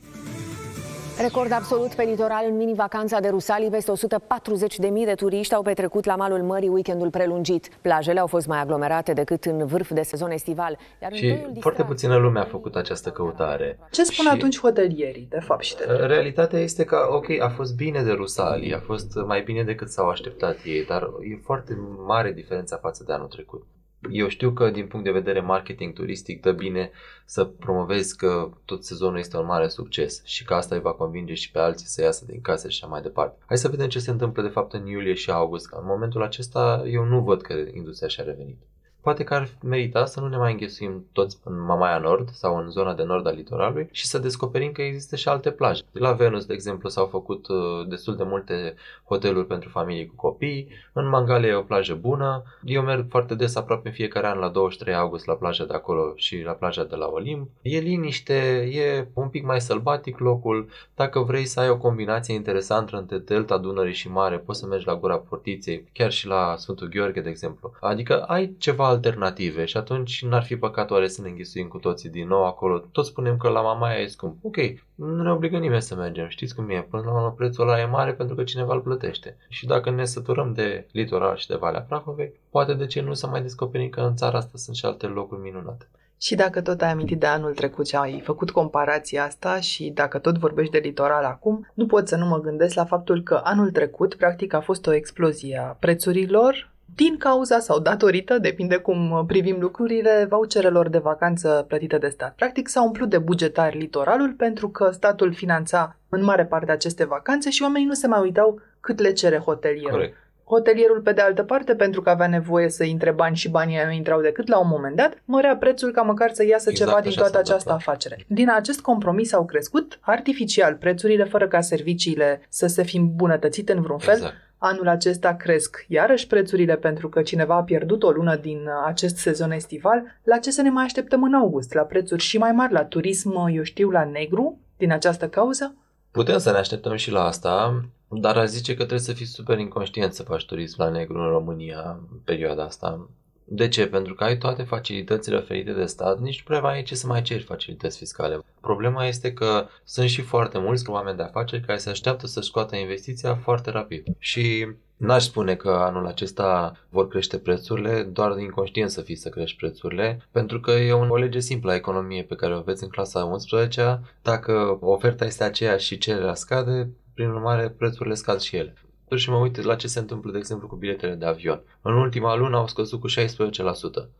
Record 1.20 1.52
absolut 1.52 1.94
pe 1.94 2.02
litoral 2.02 2.44
în 2.48 2.56
mini-vacanța 2.56 3.20
de 3.20 3.28
Rusalii, 3.28 3.70
peste 3.70 3.92
140.000 3.92 5.04
de 5.04 5.12
turiști 5.16 5.54
au 5.54 5.62
petrecut 5.62 6.04
la 6.04 6.16
malul 6.16 6.42
mării 6.42 6.68
weekendul 6.68 7.10
prelungit. 7.10 7.68
Plajele 7.82 8.20
au 8.20 8.26
fost 8.26 8.46
mai 8.46 8.60
aglomerate 8.60 9.12
decât 9.12 9.44
în 9.44 9.66
vârf 9.66 9.90
de 9.92 10.02
sezon 10.02 10.30
estival. 10.30 10.78
Iar 11.02 11.10
în 11.10 11.16
Și 11.16 11.22
toiul 11.28 11.56
foarte 11.60 11.82
distrat- 11.82 11.86
puțină 11.86 12.16
lume 12.16 12.40
a 12.40 12.44
făcut 12.44 12.74
această 12.76 13.10
căutare. 13.10 13.78
Ce 13.90 14.04
spun 14.04 14.24
Și- 14.24 14.30
atunci 14.34 14.58
hotelierii, 14.60 15.26
de 15.30 15.40
fapt, 15.40 15.62
și 15.62 15.76
de 15.76 15.84
Realitatea 16.06 16.58
este 16.58 16.84
că, 16.84 16.96
ok, 17.10 17.30
a 17.40 17.48
fost 17.48 17.76
bine 17.76 18.02
de 18.02 18.12
Rusalii, 18.12 18.74
a 18.74 18.80
fost 18.80 19.14
mai 19.26 19.42
bine 19.42 19.62
decât 19.62 19.88
s-au 19.88 20.08
așteptat 20.08 20.56
ei, 20.64 20.84
dar 20.84 21.02
e 21.02 21.40
foarte 21.44 21.78
mare 22.06 22.32
diferența 22.32 22.76
față 22.76 23.04
de 23.06 23.12
anul 23.12 23.28
trecut. 23.28 23.62
Eu 24.10 24.28
știu 24.28 24.52
că 24.52 24.70
din 24.70 24.86
punct 24.86 25.04
de 25.04 25.10
vedere 25.10 25.40
marketing 25.40 25.92
turistic 25.92 26.40
dă 26.40 26.52
bine 26.52 26.90
să 27.24 27.44
promovezi 27.44 28.16
că 28.16 28.50
tot 28.64 28.84
sezonul 28.84 29.18
este 29.18 29.36
un 29.36 29.46
mare 29.46 29.68
succes 29.68 30.24
și 30.24 30.44
că 30.44 30.54
asta 30.54 30.74
îi 30.74 30.80
va 30.80 30.92
convinge 30.92 31.34
și 31.34 31.50
pe 31.50 31.58
alții 31.58 31.86
să 31.86 32.02
iasă 32.02 32.24
din 32.24 32.40
case 32.40 32.68
și 32.68 32.78
așa 32.82 32.92
mai 32.92 33.02
departe. 33.02 33.38
Hai 33.46 33.58
să 33.58 33.68
vedem 33.68 33.88
ce 33.88 33.98
se 33.98 34.10
întâmplă 34.10 34.42
de 34.42 34.48
fapt 34.48 34.72
în 34.72 34.86
iulie 34.86 35.14
și 35.14 35.30
august. 35.30 35.72
În 35.72 35.86
momentul 35.86 36.22
acesta 36.22 36.82
eu 36.86 37.04
nu 37.04 37.20
văd 37.20 37.42
că 37.42 37.54
industria 37.74 38.08
și-a 38.08 38.24
revenit. 38.24 38.58
Poate 39.06 39.24
că 39.24 39.34
ar 39.34 39.48
merita 39.62 40.04
să 40.04 40.20
nu 40.20 40.28
ne 40.28 40.36
mai 40.36 40.52
înghesuim 40.52 41.06
toți 41.12 41.38
în 41.44 41.60
Mamaia 41.60 41.98
Nord 41.98 42.28
sau 42.32 42.56
în 42.56 42.70
zona 42.70 42.94
de 42.94 43.02
nord 43.02 43.26
a 43.26 43.30
litoralului 43.30 43.88
și 43.90 44.06
să 44.06 44.18
descoperim 44.18 44.72
că 44.72 44.82
există 44.82 45.16
și 45.16 45.28
alte 45.28 45.50
plaje. 45.50 45.82
La 45.92 46.12
Venus, 46.12 46.44
de 46.44 46.52
exemplu, 46.52 46.88
s-au 46.88 47.06
făcut 47.06 47.48
uh, 47.48 47.88
destul 47.88 48.16
de 48.16 48.22
multe 48.22 48.74
hoteluri 49.04 49.46
pentru 49.46 49.68
familii 49.68 50.06
cu 50.06 50.14
copii, 50.14 50.68
în 50.92 51.08
Mangalia 51.08 51.48
e 51.48 51.54
o 51.54 51.60
plajă 51.60 51.94
bună, 51.94 52.42
eu 52.64 52.82
merg 52.82 53.06
foarte 53.08 53.34
des 53.34 53.56
aproape 53.56 53.88
în 53.88 53.94
fiecare 53.94 54.26
an 54.26 54.38
la 54.38 54.48
23 54.48 54.94
august 54.94 55.26
la 55.26 55.34
plaja 55.34 55.64
de 55.64 55.74
acolo 55.74 56.12
și 56.16 56.42
la 56.44 56.52
plaja 56.52 56.84
de 56.84 56.96
la 56.96 57.06
Olimp. 57.06 57.48
E 57.62 57.78
liniște, 57.78 58.34
e 58.72 59.08
un 59.14 59.28
pic 59.28 59.44
mai 59.44 59.60
sălbatic 59.60 60.18
locul, 60.18 60.68
dacă 60.94 61.20
vrei 61.20 61.44
să 61.44 61.60
ai 61.60 61.68
o 61.68 61.78
combinație 61.78 62.34
interesantă 62.34 62.96
între 62.96 63.18
delta 63.18 63.58
Dunării 63.58 63.94
și 63.94 64.10
mare, 64.10 64.36
poți 64.38 64.58
să 64.58 64.66
mergi 64.66 64.86
la 64.86 64.96
Gura 64.96 65.16
Portiței, 65.16 65.88
chiar 65.92 66.10
și 66.10 66.26
la 66.26 66.54
Sfântul 66.56 66.88
Gheorghe, 66.88 67.20
de 67.20 67.28
exemplu. 67.28 67.72
Adică 67.80 68.22
ai 68.22 68.54
ceva 68.58 68.95
alternative 68.96 69.64
și 69.64 69.76
atunci 69.76 70.24
n-ar 70.24 70.42
fi 70.42 70.56
păcat 70.56 70.90
oare 70.90 71.08
să 71.08 71.22
ne 71.22 71.28
înghesuim 71.28 71.68
cu 71.68 71.78
toții 71.78 72.08
din 72.08 72.26
nou 72.28 72.44
acolo. 72.44 72.78
Toți 72.78 73.08
spunem 73.08 73.36
că 73.36 73.48
la 73.48 73.60
Mamaia 73.60 74.00
e 74.00 74.06
scump. 74.06 74.36
Ok, 74.42 74.56
nu 74.94 75.22
ne 75.22 75.30
obligă 75.30 75.58
nimeni 75.58 75.82
să 75.82 75.94
mergem. 75.94 76.28
Știți 76.28 76.54
cum 76.54 76.70
e? 76.70 76.86
Până 76.90 77.02
la 77.02 77.12
urmă 77.12 77.34
prețul 77.36 77.68
ăla 77.68 77.80
e 77.80 77.84
mare 77.84 78.12
pentru 78.12 78.34
că 78.34 78.44
cineva 78.44 78.74
îl 78.74 78.80
plătește. 78.80 79.36
Și 79.48 79.66
dacă 79.66 79.90
ne 79.90 80.04
săturăm 80.04 80.52
de 80.52 80.86
litoral 80.92 81.36
și 81.36 81.48
de 81.48 81.54
Valea 81.54 81.80
Prahovei, 81.80 82.32
poate 82.50 82.74
de 82.74 82.86
ce 82.86 83.00
nu 83.00 83.14
să 83.14 83.26
mai 83.26 83.42
descoperim 83.42 83.88
că 83.88 84.00
în 84.00 84.16
țara 84.16 84.38
asta 84.38 84.58
sunt 84.58 84.76
și 84.76 84.84
alte 84.84 85.06
locuri 85.06 85.40
minunate. 85.40 85.88
Și 86.20 86.34
dacă 86.34 86.60
tot 86.60 86.82
ai 86.82 86.90
amintit 86.90 87.20
de 87.20 87.26
anul 87.26 87.54
trecut 87.54 87.88
și 87.88 87.96
ai 87.96 88.20
făcut 88.20 88.50
comparația 88.50 89.24
asta 89.24 89.60
și 89.60 89.90
dacă 89.90 90.18
tot 90.18 90.38
vorbești 90.38 90.72
de 90.72 90.78
litoral 90.78 91.24
acum, 91.24 91.70
nu 91.74 91.86
pot 91.86 92.08
să 92.08 92.16
nu 92.16 92.26
mă 92.26 92.40
gândesc 92.40 92.74
la 92.74 92.84
faptul 92.84 93.22
că 93.22 93.40
anul 93.44 93.70
trecut, 93.70 94.14
practic, 94.14 94.52
a 94.52 94.60
fost 94.60 94.86
o 94.86 94.92
explozie 94.92 95.58
a 95.58 95.76
prețurilor 95.80 96.74
din 96.94 97.16
cauza 97.16 97.58
sau 97.58 97.78
datorită, 97.78 98.38
depinde 98.38 98.76
cum 98.76 99.24
privim 99.26 99.56
lucrurile, 99.60 100.26
voucherelor 100.28 100.88
de 100.88 100.98
vacanță 100.98 101.64
plătite 101.68 101.98
de 101.98 102.08
stat. 102.08 102.34
Practic 102.34 102.68
s-a 102.68 102.82
umplut 102.82 103.08
de 103.08 103.18
bugetar 103.18 103.74
litoralul 103.74 104.32
pentru 104.32 104.68
că 104.68 104.90
statul 104.92 105.32
finanța 105.32 105.96
în 106.08 106.24
mare 106.24 106.44
parte 106.44 106.72
aceste 106.72 107.04
vacanțe 107.04 107.50
și 107.50 107.62
oamenii 107.62 107.86
nu 107.86 107.94
se 107.94 108.06
mai 108.06 108.20
uitau 108.20 108.60
cât 108.80 109.00
le 109.00 109.12
cere 109.12 109.38
hotelierul. 109.38 109.90
Corect. 109.90 110.16
Hotelierul, 110.44 111.00
pe 111.00 111.12
de 111.12 111.20
altă 111.20 111.42
parte, 111.42 111.74
pentru 111.74 112.02
că 112.02 112.10
avea 112.10 112.26
nevoie 112.26 112.68
să 112.68 112.84
intre 112.84 113.10
bani 113.10 113.36
și 113.36 113.48
banii 113.50 113.78
nu 113.84 113.92
intrau 113.92 114.20
decât 114.20 114.48
la 114.48 114.58
un 114.58 114.68
moment 114.68 114.96
dat, 114.96 115.22
mărea 115.24 115.56
prețul 115.56 115.90
ca 115.90 116.02
măcar 116.02 116.30
să 116.32 116.44
iasă 116.44 116.70
Exact 116.70 116.88
ceva 116.90 117.00
din 117.00 117.10
așa 117.10 117.20
toată 117.20 117.32
s-a 117.32 117.38
această 117.38 117.70
întâmplat. 117.70 117.96
afacere. 117.96 118.24
Din 118.28 118.50
acest 118.50 118.80
compromis 118.80 119.32
au 119.32 119.44
crescut 119.44 119.98
artificial 120.00 120.74
prețurile, 120.74 121.24
fără 121.24 121.48
ca 121.48 121.60
serviciile 121.60 122.40
să 122.48 122.66
se 122.66 122.82
fi 122.82 122.96
îmbunătățite 122.96 123.72
în 123.72 123.80
vreun 123.82 123.98
fel. 123.98 124.14
Exact. 124.14 124.34
Anul 124.58 124.88
acesta 124.88 125.34
cresc 125.34 125.84
iarăși 125.88 126.26
prețurile 126.26 126.76
pentru 126.76 127.08
că 127.08 127.22
cineva 127.22 127.54
a 127.54 127.62
pierdut 127.62 128.02
o 128.02 128.10
lună 128.10 128.36
din 128.36 128.58
uh, 128.58 128.84
acest 128.86 129.16
sezon 129.16 129.50
estival. 129.50 130.02
La 130.22 130.38
ce 130.38 130.50
să 130.50 130.62
ne 130.62 130.70
mai 130.70 130.84
așteptăm 130.84 131.22
în 131.22 131.34
august? 131.34 131.72
La 131.72 131.82
prețuri 131.82 132.22
și 132.22 132.38
mai 132.38 132.52
mari, 132.52 132.72
la 132.72 132.84
turism, 132.84 133.46
eu 133.52 133.62
știu, 133.62 133.90
la 133.90 134.04
negru, 134.04 134.58
din 134.76 134.92
această 134.92 135.28
cauză? 135.28 135.74
Putem 136.10 136.38
să 136.38 136.50
ne 136.50 136.58
așteptăm 136.58 136.96
și 136.96 137.10
la 137.10 137.24
asta, 137.24 137.84
dar 138.08 138.36
aș 138.36 138.48
zice 138.48 138.70
că 138.70 138.78
trebuie 138.78 138.98
să 138.98 139.12
fii 139.12 139.26
super 139.26 139.58
inconștient 139.58 140.12
să 140.12 140.22
faci 140.22 140.46
turism 140.46 140.82
la 140.82 140.88
negru 140.88 141.18
în 141.18 141.28
România 141.28 141.98
în 142.10 142.18
perioada 142.24 142.64
asta. 142.64 143.08
De 143.48 143.68
ce? 143.68 143.86
Pentru 143.86 144.14
că 144.14 144.24
ai 144.24 144.38
toate 144.38 144.62
facilitățile 144.62 145.36
oferite 145.36 145.72
de 145.72 145.84
stat, 145.84 146.20
nici 146.20 146.38
nu 146.38 146.44
prea 146.44 146.60
mai 146.60 146.74
ai 146.74 146.82
ce 146.82 146.94
să 146.94 147.06
mai 147.06 147.22
ceri 147.22 147.42
facilități 147.42 147.98
fiscale. 147.98 148.38
Problema 148.60 149.06
este 149.06 149.32
că 149.32 149.66
sunt 149.84 150.08
și 150.08 150.22
foarte 150.22 150.58
mulți 150.58 150.90
oameni 150.90 151.16
de 151.16 151.22
afaceri 151.22 151.66
care 151.66 151.78
se 151.78 151.90
așteaptă 151.90 152.26
să 152.26 152.40
scoată 152.40 152.76
investiția 152.76 153.34
foarte 153.34 153.70
rapid. 153.70 154.04
Și 154.18 154.66
N-aș 154.96 155.24
spune 155.24 155.54
că 155.54 155.68
anul 155.68 156.06
acesta 156.06 156.76
vor 156.88 157.08
crește 157.08 157.38
prețurile, 157.38 158.02
doar 158.02 158.32
din 158.32 158.44
inconștient 158.44 158.90
să 158.90 159.00
fii 159.00 159.16
să 159.16 159.28
crești 159.28 159.56
prețurile, 159.56 160.20
pentru 160.30 160.60
că 160.60 160.70
e 160.70 160.92
o 160.92 161.16
lege 161.16 161.40
simplă 161.40 161.70
a 161.70 161.74
economiei 161.74 162.24
pe 162.24 162.34
care 162.34 162.54
o 162.54 162.56
aveți 162.56 162.82
în 162.82 162.88
clasa 162.88 163.24
11 163.24 164.00
Dacă 164.22 164.78
oferta 164.80 165.24
este 165.24 165.44
aceeași 165.44 165.86
și 165.86 165.98
cererea 165.98 166.34
scade, 166.34 166.90
prin 167.14 167.28
urmare 167.28 167.68
prețurile 167.68 168.14
scad 168.14 168.40
și 168.40 168.56
ele. 168.56 168.74
Și 169.14 169.30
mă 169.30 169.36
uit 169.36 169.62
la 169.62 169.74
ce 169.74 169.86
se 169.86 169.98
întâmplă, 169.98 170.30
de 170.32 170.38
exemplu, 170.38 170.68
cu 170.68 170.76
biletele 170.76 171.14
de 171.14 171.26
avion. 171.26 171.62
În 171.82 171.94
ultima 171.94 172.36
lună 172.36 172.56
au 172.56 172.66
scăzut 172.66 173.00
cu 173.00 173.08
16% 173.08 173.12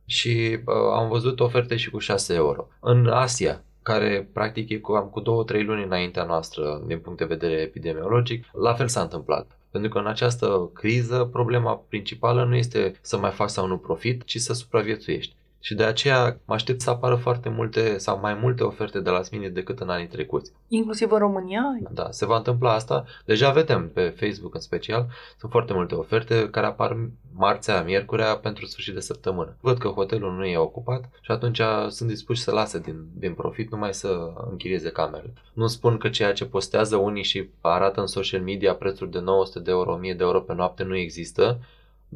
și 0.04 0.58
uh, 0.64 0.74
am 0.94 1.08
văzut 1.08 1.40
oferte 1.40 1.76
și 1.76 1.90
cu 1.90 1.98
6 1.98 2.34
euro. 2.34 2.68
În 2.80 3.06
Asia, 3.06 3.64
care 3.82 4.28
practic 4.32 4.68
e 4.68 4.78
cam 4.78 5.08
cu 5.08 5.20
2-3 5.20 5.24
luni 5.64 5.84
înaintea 5.84 6.24
noastră 6.24 6.82
din 6.86 6.98
punct 6.98 7.18
de 7.18 7.24
vedere 7.24 7.60
epidemiologic, 7.60 8.44
la 8.52 8.74
fel 8.74 8.88
s-a 8.88 9.00
întâmplat. 9.00 9.58
Pentru 9.70 9.90
că 9.90 9.98
în 9.98 10.06
această 10.06 10.70
criză 10.74 11.28
problema 11.32 11.84
principală 11.88 12.44
nu 12.44 12.56
este 12.56 12.98
să 13.00 13.18
mai 13.18 13.30
faci 13.30 13.48
sau 13.48 13.66
nu 13.66 13.78
profit, 13.78 14.24
ci 14.24 14.36
să 14.38 14.52
supraviețuiești. 14.52 15.34
Și 15.66 15.74
de 15.74 15.84
aceea 15.84 16.38
mă 16.44 16.54
aștept 16.54 16.80
să 16.80 16.90
apară 16.90 17.14
foarte 17.14 17.48
multe 17.48 17.98
sau 17.98 18.18
mai 18.20 18.34
multe 18.34 18.62
oferte 18.62 19.00
de 19.00 19.10
la 19.10 19.20
mine 19.30 19.48
decât 19.48 19.80
în 19.80 19.88
anii 19.88 20.06
trecuți. 20.06 20.52
Inclusiv 20.68 21.12
în 21.12 21.18
România? 21.18 21.62
Da, 21.90 22.10
se 22.10 22.26
va 22.26 22.36
întâmpla 22.36 22.72
asta. 22.72 23.04
Deja 23.24 23.50
vedem 23.50 23.90
pe 23.90 24.14
Facebook 24.20 24.54
în 24.54 24.60
special, 24.60 25.06
sunt 25.38 25.50
foarte 25.50 25.72
multe 25.72 25.94
oferte 25.94 26.48
care 26.50 26.66
apar 26.66 26.96
marțea, 27.34 27.82
miercurea 27.82 28.36
pentru 28.36 28.66
sfârșit 28.66 28.94
de 28.94 29.00
săptămână. 29.00 29.56
Văd 29.60 29.78
că 29.78 29.88
hotelul 29.88 30.32
nu 30.32 30.44
e 30.44 30.56
ocupat 30.58 31.10
și 31.20 31.30
atunci 31.30 31.60
sunt 31.88 32.08
dispuși 32.08 32.42
să 32.42 32.50
lase 32.50 32.78
din, 32.78 33.06
din 33.14 33.34
profit 33.34 33.70
numai 33.70 33.94
să 33.94 34.32
închirieze 34.50 34.90
camerele. 34.90 35.32
Nu 35.52 35.66
spun 35.66 35.96
că 35.96 36.08
ceea 36.08 36.32
ce 36.32 36.44
postează 36.44 36.96
unii 36.96 37.22
și 37.22 37.48
arată 37.60 38.00
în 38.00 38.06
social 38.06 38.40
media 38.40 38.74
prețuri 38.74 39.10
de 39.10 39.20
900 39.20 39.58
de 39.58 39.70
euro, 39.70 39.92
1000 39.92 40.14
de 40.14 40.22
euro 40.22 40.40
pe 40.40 40.54
noapte 40.54 40.82
nu 40.82 40.96
există, 40.96 41.58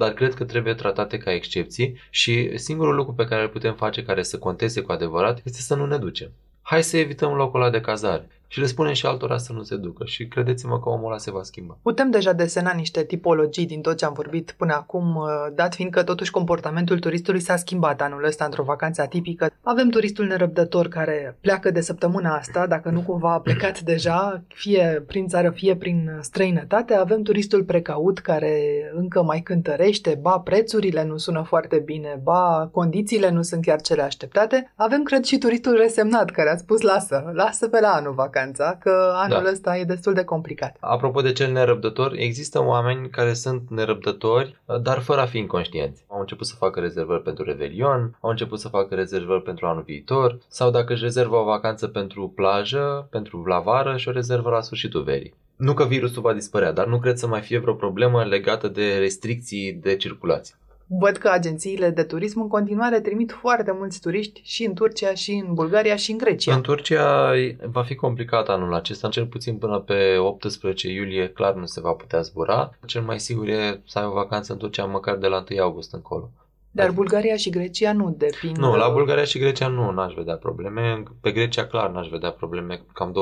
dar 0.00 0.12
cred 0.12 0.35
că 0.35 0.45
trebuie 0.45 0.75
tratate 0.75 1.19
ca 1.19 1.33
excepții 1.33 2.00
și 2.11 2.59
singurul 2.59 2.95
lucru 2.95 3.12
pe 3.14 3.25
care 3.25 3.42
îl 3.42 3.49
putem 3.49 3.75
face 3.75 4.02
care 4.02 4.23
să 4.23 4.38
conteze 4.38 4.80
cu 4.80 4.92
adevărat 4.92 5.40
este 5.45 5.61
să 5.61 5.75
nu 5.75 5.87
ne 5.87 5.97
ducem. 5.99 6.30
Hai 6.62 6.83
să 6.83 6.97
evităm 6.97 7.33
locul 7.33 7.61
ăla 7.61 7.71
de 7.71 7.80
cazare 7.80 8.28
și 8.52 8.61
le 8.61 8.66
spunem 8.66 8.92
și 8.92 9.07
altora 9.07 9.38
să 9.38 9.52
nu 9.52 9.62
se 9.62 9.76
ducă 9.76 10.04
și 10.04 10.26
credeți-mă 10.28 10.80
că 10.80 10.88
omul 10.88 11.07
ăla 11.07 11.19
se 11.19 11.30
va 11.30 11.42
schimba. 11.42 11.78
Putem 11.83 12.11
deja 12.11 12.33
desena 12.33 12.73
niște 12.73 13.04
tipologii 13.04 13.66
din 13.66 13.80
tot 13.80 13.97
ce 13.97 14.04
am 14.04 14.12
vorbit 14.12 14.54
până 14.57 14.75
acum, 14.75 15.16
uh, 15.16 15.26
dat 15.54 15.75
fiind 15.75 15.90
că 15.90 16.02
totuși 16.02 16.30
comportamentul 16.30 16.99
turistului 16.99 17.40
s-a 17.40 17.57
schimbat 17.57 18.00
anul 18.00 18.25
ăsta 18.25 18.45
într-o 18.45 18.62
vacanță 18.62 19.02
atipică. 19.02 19.50
Avem 19.62 19.88
turistul 19.88 20.26
nerăbdător 20.26 20.88
care 20.88 21.37
pleacă 21.40 21.71
de 21.71 21.80
săptămâna 21.80 22.37
asta, 22.37 22.66
dacă 22.66 22.90
nu 22.90 23.00
cumva 23.00 23.33
a 23.33 23.40
plecat 23.40 23.80
deja, 23.92 24.42
fie 24.49 25.04
prin 25.07 25.26
țară, 25.26 25.50
fie 25.50 25.76
prin 25.76 26.19
străinătate. 26.21 26.95
Avem 26.95 27.23
turistul 27.23 27.64
precaut 27.64 28.19
care 28.19 28.54
încă 28.95 29.23
mai 29.23 29.40
cântărește, 29.40 30.19
ba 30.21 30.38
prețurile 30.38 31.04
nu 31.04 31.16
sună 31.16 31.42
foarte 31.42 31.78
bine, 31.85 32.21
ba 32.23 32.69
condițiile 32.73 33.30
nu 33.30 33.42
sunt 33.42 33.64
chiar 33.64 33.80
cele 33.80 34.02
așteptate. 34.02 34.73
Avem, 34.76 35.02
cred, 35.02 35.25
și 35.25 35.38
turistul 35.38 35.76
resemnat 35.76 36.30
care 36.30 36.50
a 36.50 36.57
spus 36.57 36.80
lasă, 36.80 37.30
lasă 37.35 37.69
pe 37.69 37.80
la 37.80 37.88
anul 37.88 38.12
vacanță 38.12 38.38
vacanța, 38.40 38.76
că 38.80 39.12
anul 39.14 39.42
Da. 39.42 39.50
ăsta 39.50 39.76
e 39.76 39.85
destul 39.85 40.12
de 40.12 40.25
complicat. 40.25 40.76
Apropo 40.80 41.20
de 41.20 41.32
cel 41.32 41.52
nerăbdător, 41.52 42.12
există 42.16 42.64
oameni 42.64 43.09
care 43.09 43.32
sunt 43.32 43.62
nerăbdători, 43.68 44.61
dar 44.82 44.99
fără 44.99 45.20
a 45.20 45.26
fi 45.26 45.38
inconștienți. 45.38 46.04
Au 46.09 46.20
început 46.20 46.47
să 46.47 46.54
facă 46.54 46.80
rezervări 46.80 47.23
pentru 47.23 47.44
Revelion, 47.44 48.16
au 48.20 48.30
început 48.30 48.59
să 48.59 48.68
facă 48.68 48.94
rezervări 48.94 49.42
pentru 49.42 49.66
anul 49.66 49.82
viitor, 49.82 50.38
sau 50.49 50.70
dacă 50.70 50.92
își 50.92 51.02
rezervă 51.02 51.37
o 51.37 51.44
vacanță 51.44 51.87
pentru 51.87 52.32
plajă, 52.35 53.09
pentru 53.11 53.44
la 53.47 53.59
vară 53.59 53.97
și 53.97 54.09
o 54.09 54.12
rezervă 54.12 54.50
la 54.50 54.61
sfârșitul 54.61 55.02
verii. 55.02 55.35
Nu 55.56 55.75
că 55.75 55.85
virusul 55.85 56.23
va 56.23 56.32
dispărea, 56.32 56.73
dar 56.73 56.87
nu 56.87 56.99
cred 56.99 57.16
să 57.16 57.26
mai 57.26 57.40
fie 57.40 57.59
vreo 57.59 57.75
problemă 57.75 58.25
legată 58.25 58.68
de 58.68 58.97
restricții 58.99 59.73
de 59.73 59.97
circulație. 59.97 60.54
Văd 60.99 61.16
că 61.16 61.28
agențiile 61.28 61.90
de 61.90 62.02
turism 62.02 62.40
în 62.40 62.49
continuare 62.49 63.00
trimit 63.00 63.32
foarte 63.32 63.73
mulți 63.78 64.00
turiști 64.00 64.40
și 64.44 64.64
în 64.64 64.75
Turcia, 64.75 65.14
și 65.14 65.42
în 65.47 65.54
Bulgaria, 65.54 65.97
și 65.97 66.11
în 66.11 66.18
Grecia. 66.18 66.54
În 66.54 66.61
Turcia 66.61 67.32
va 67.70 67.82
fi 67.82 67.94
complicat 67.94 68.49
anul 68.49 68.75
acesta, 68.75 69.09
cel 69.09 69.26
puțin 69.26 69.56
până 69.56 69.78
pe 69.78 70.16
18 70.16 70.88
iulie 70.88 71.28
clar 71.28 71.54
nu 71.54 71.66
se 71.66 71.80
va 71.80 71.92
putea 71.92 72.20
zbura. 72.20 72.70
Cel 72.87 73.02
mai 73.02 73.20
sigur 73.20 73.49
e 73.49 73.80
să 73.87 73.99
ai 73.99 74.04
o 74.04 74.11
vacanță 74.11 74.52
în 74.52 74.59
Turcia 74.59 74.85
măcar 74.85 75.16
de 75.16 75.26
la 75.26 75.44
1 75.50 75.62
august 75.62 75.92
încolo. 75.92 76.30
Dar 76.70 76.90
Bulgaria 76.90 77.37
și 77.37 77.50
Grecia 77.50 77.92
nu 77.92 78.14
depind. 78.18 78.56
Nu, 78.56 78.76
la 78.76 78.88
Bulgaria 78.88 79.25
și 79.25 79.38
Grecia 79.38 79.68
nu 79.68 79.90
n-aș 79.90 80.14
vedea 80.14 80.37
probleme. 80.37 81.02
Pe 81.20 81.30
Grecia 81.30 81.66
clar 81.66 81.90
n-aș 81.90 82.09
vedea 82.09 82.30
probleme. 82.30 82.82
Cam 82.92 83.12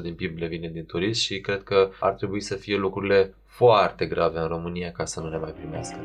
20% 0.00 0.02
din 0.02 0.14
PIB 0.14 0.38
le 0.38 0.46
vine 0.46 0.68
din 0.68 0.84
turism 0.84 1.20
și 1.20 1.40
cred 1.40 1.62
că 1.62 1.90
ar 2.00 2.12
trebui 2.12 2.40
să 2.40 2.54
fie 2.54 2.76
lucrurile 2.76 3.34
foarte 3.46 4.06
grave 4.06 4.38
în 4.38 4.48
România 4.48 4.92
ca 4.92 5.04
să 5.04 5.20
nu 5.20 5.28
ne 5.28 5.36
mai 5.36 5.52
primească. 5.52 5.96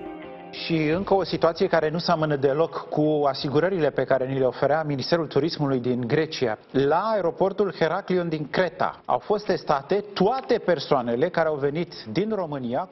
Și 0.52 0.88
încă 0.88 1.14
o 1.14 1.24
situație 1.24 1.68
care 1.68 1.90
nu 1.90 1.98
seamănă 1.98 2.36
deloc 2.36 2.88
cu 2.90 3.24
asigurările 3.26 3.90
pe 3.90 4.04
care 4.04 4.26
ni 4.26 4.40
le 4.40 4.46
oferea 4.46 4.84
Ministerul 4.84 5.28
Turismului 5.28 5.80
din 5.80 6.08
Grecia. 6.08 6.58
La 6.72 7.02
aeroportul 7.14 7.74
Heraklion 7.80 8.30
din 8.30 8.48
Creta 8.50 9.02
au 9.06 9.20
fost 9.20 9.46
testate 9.46 10.04
toate 10.14 10.58
persoanele 10.58 11.30
care 11.30 11.48
au 11.48 11.56
venit 11.56 11.94
din 12.12 12.32
România 12.36 12.90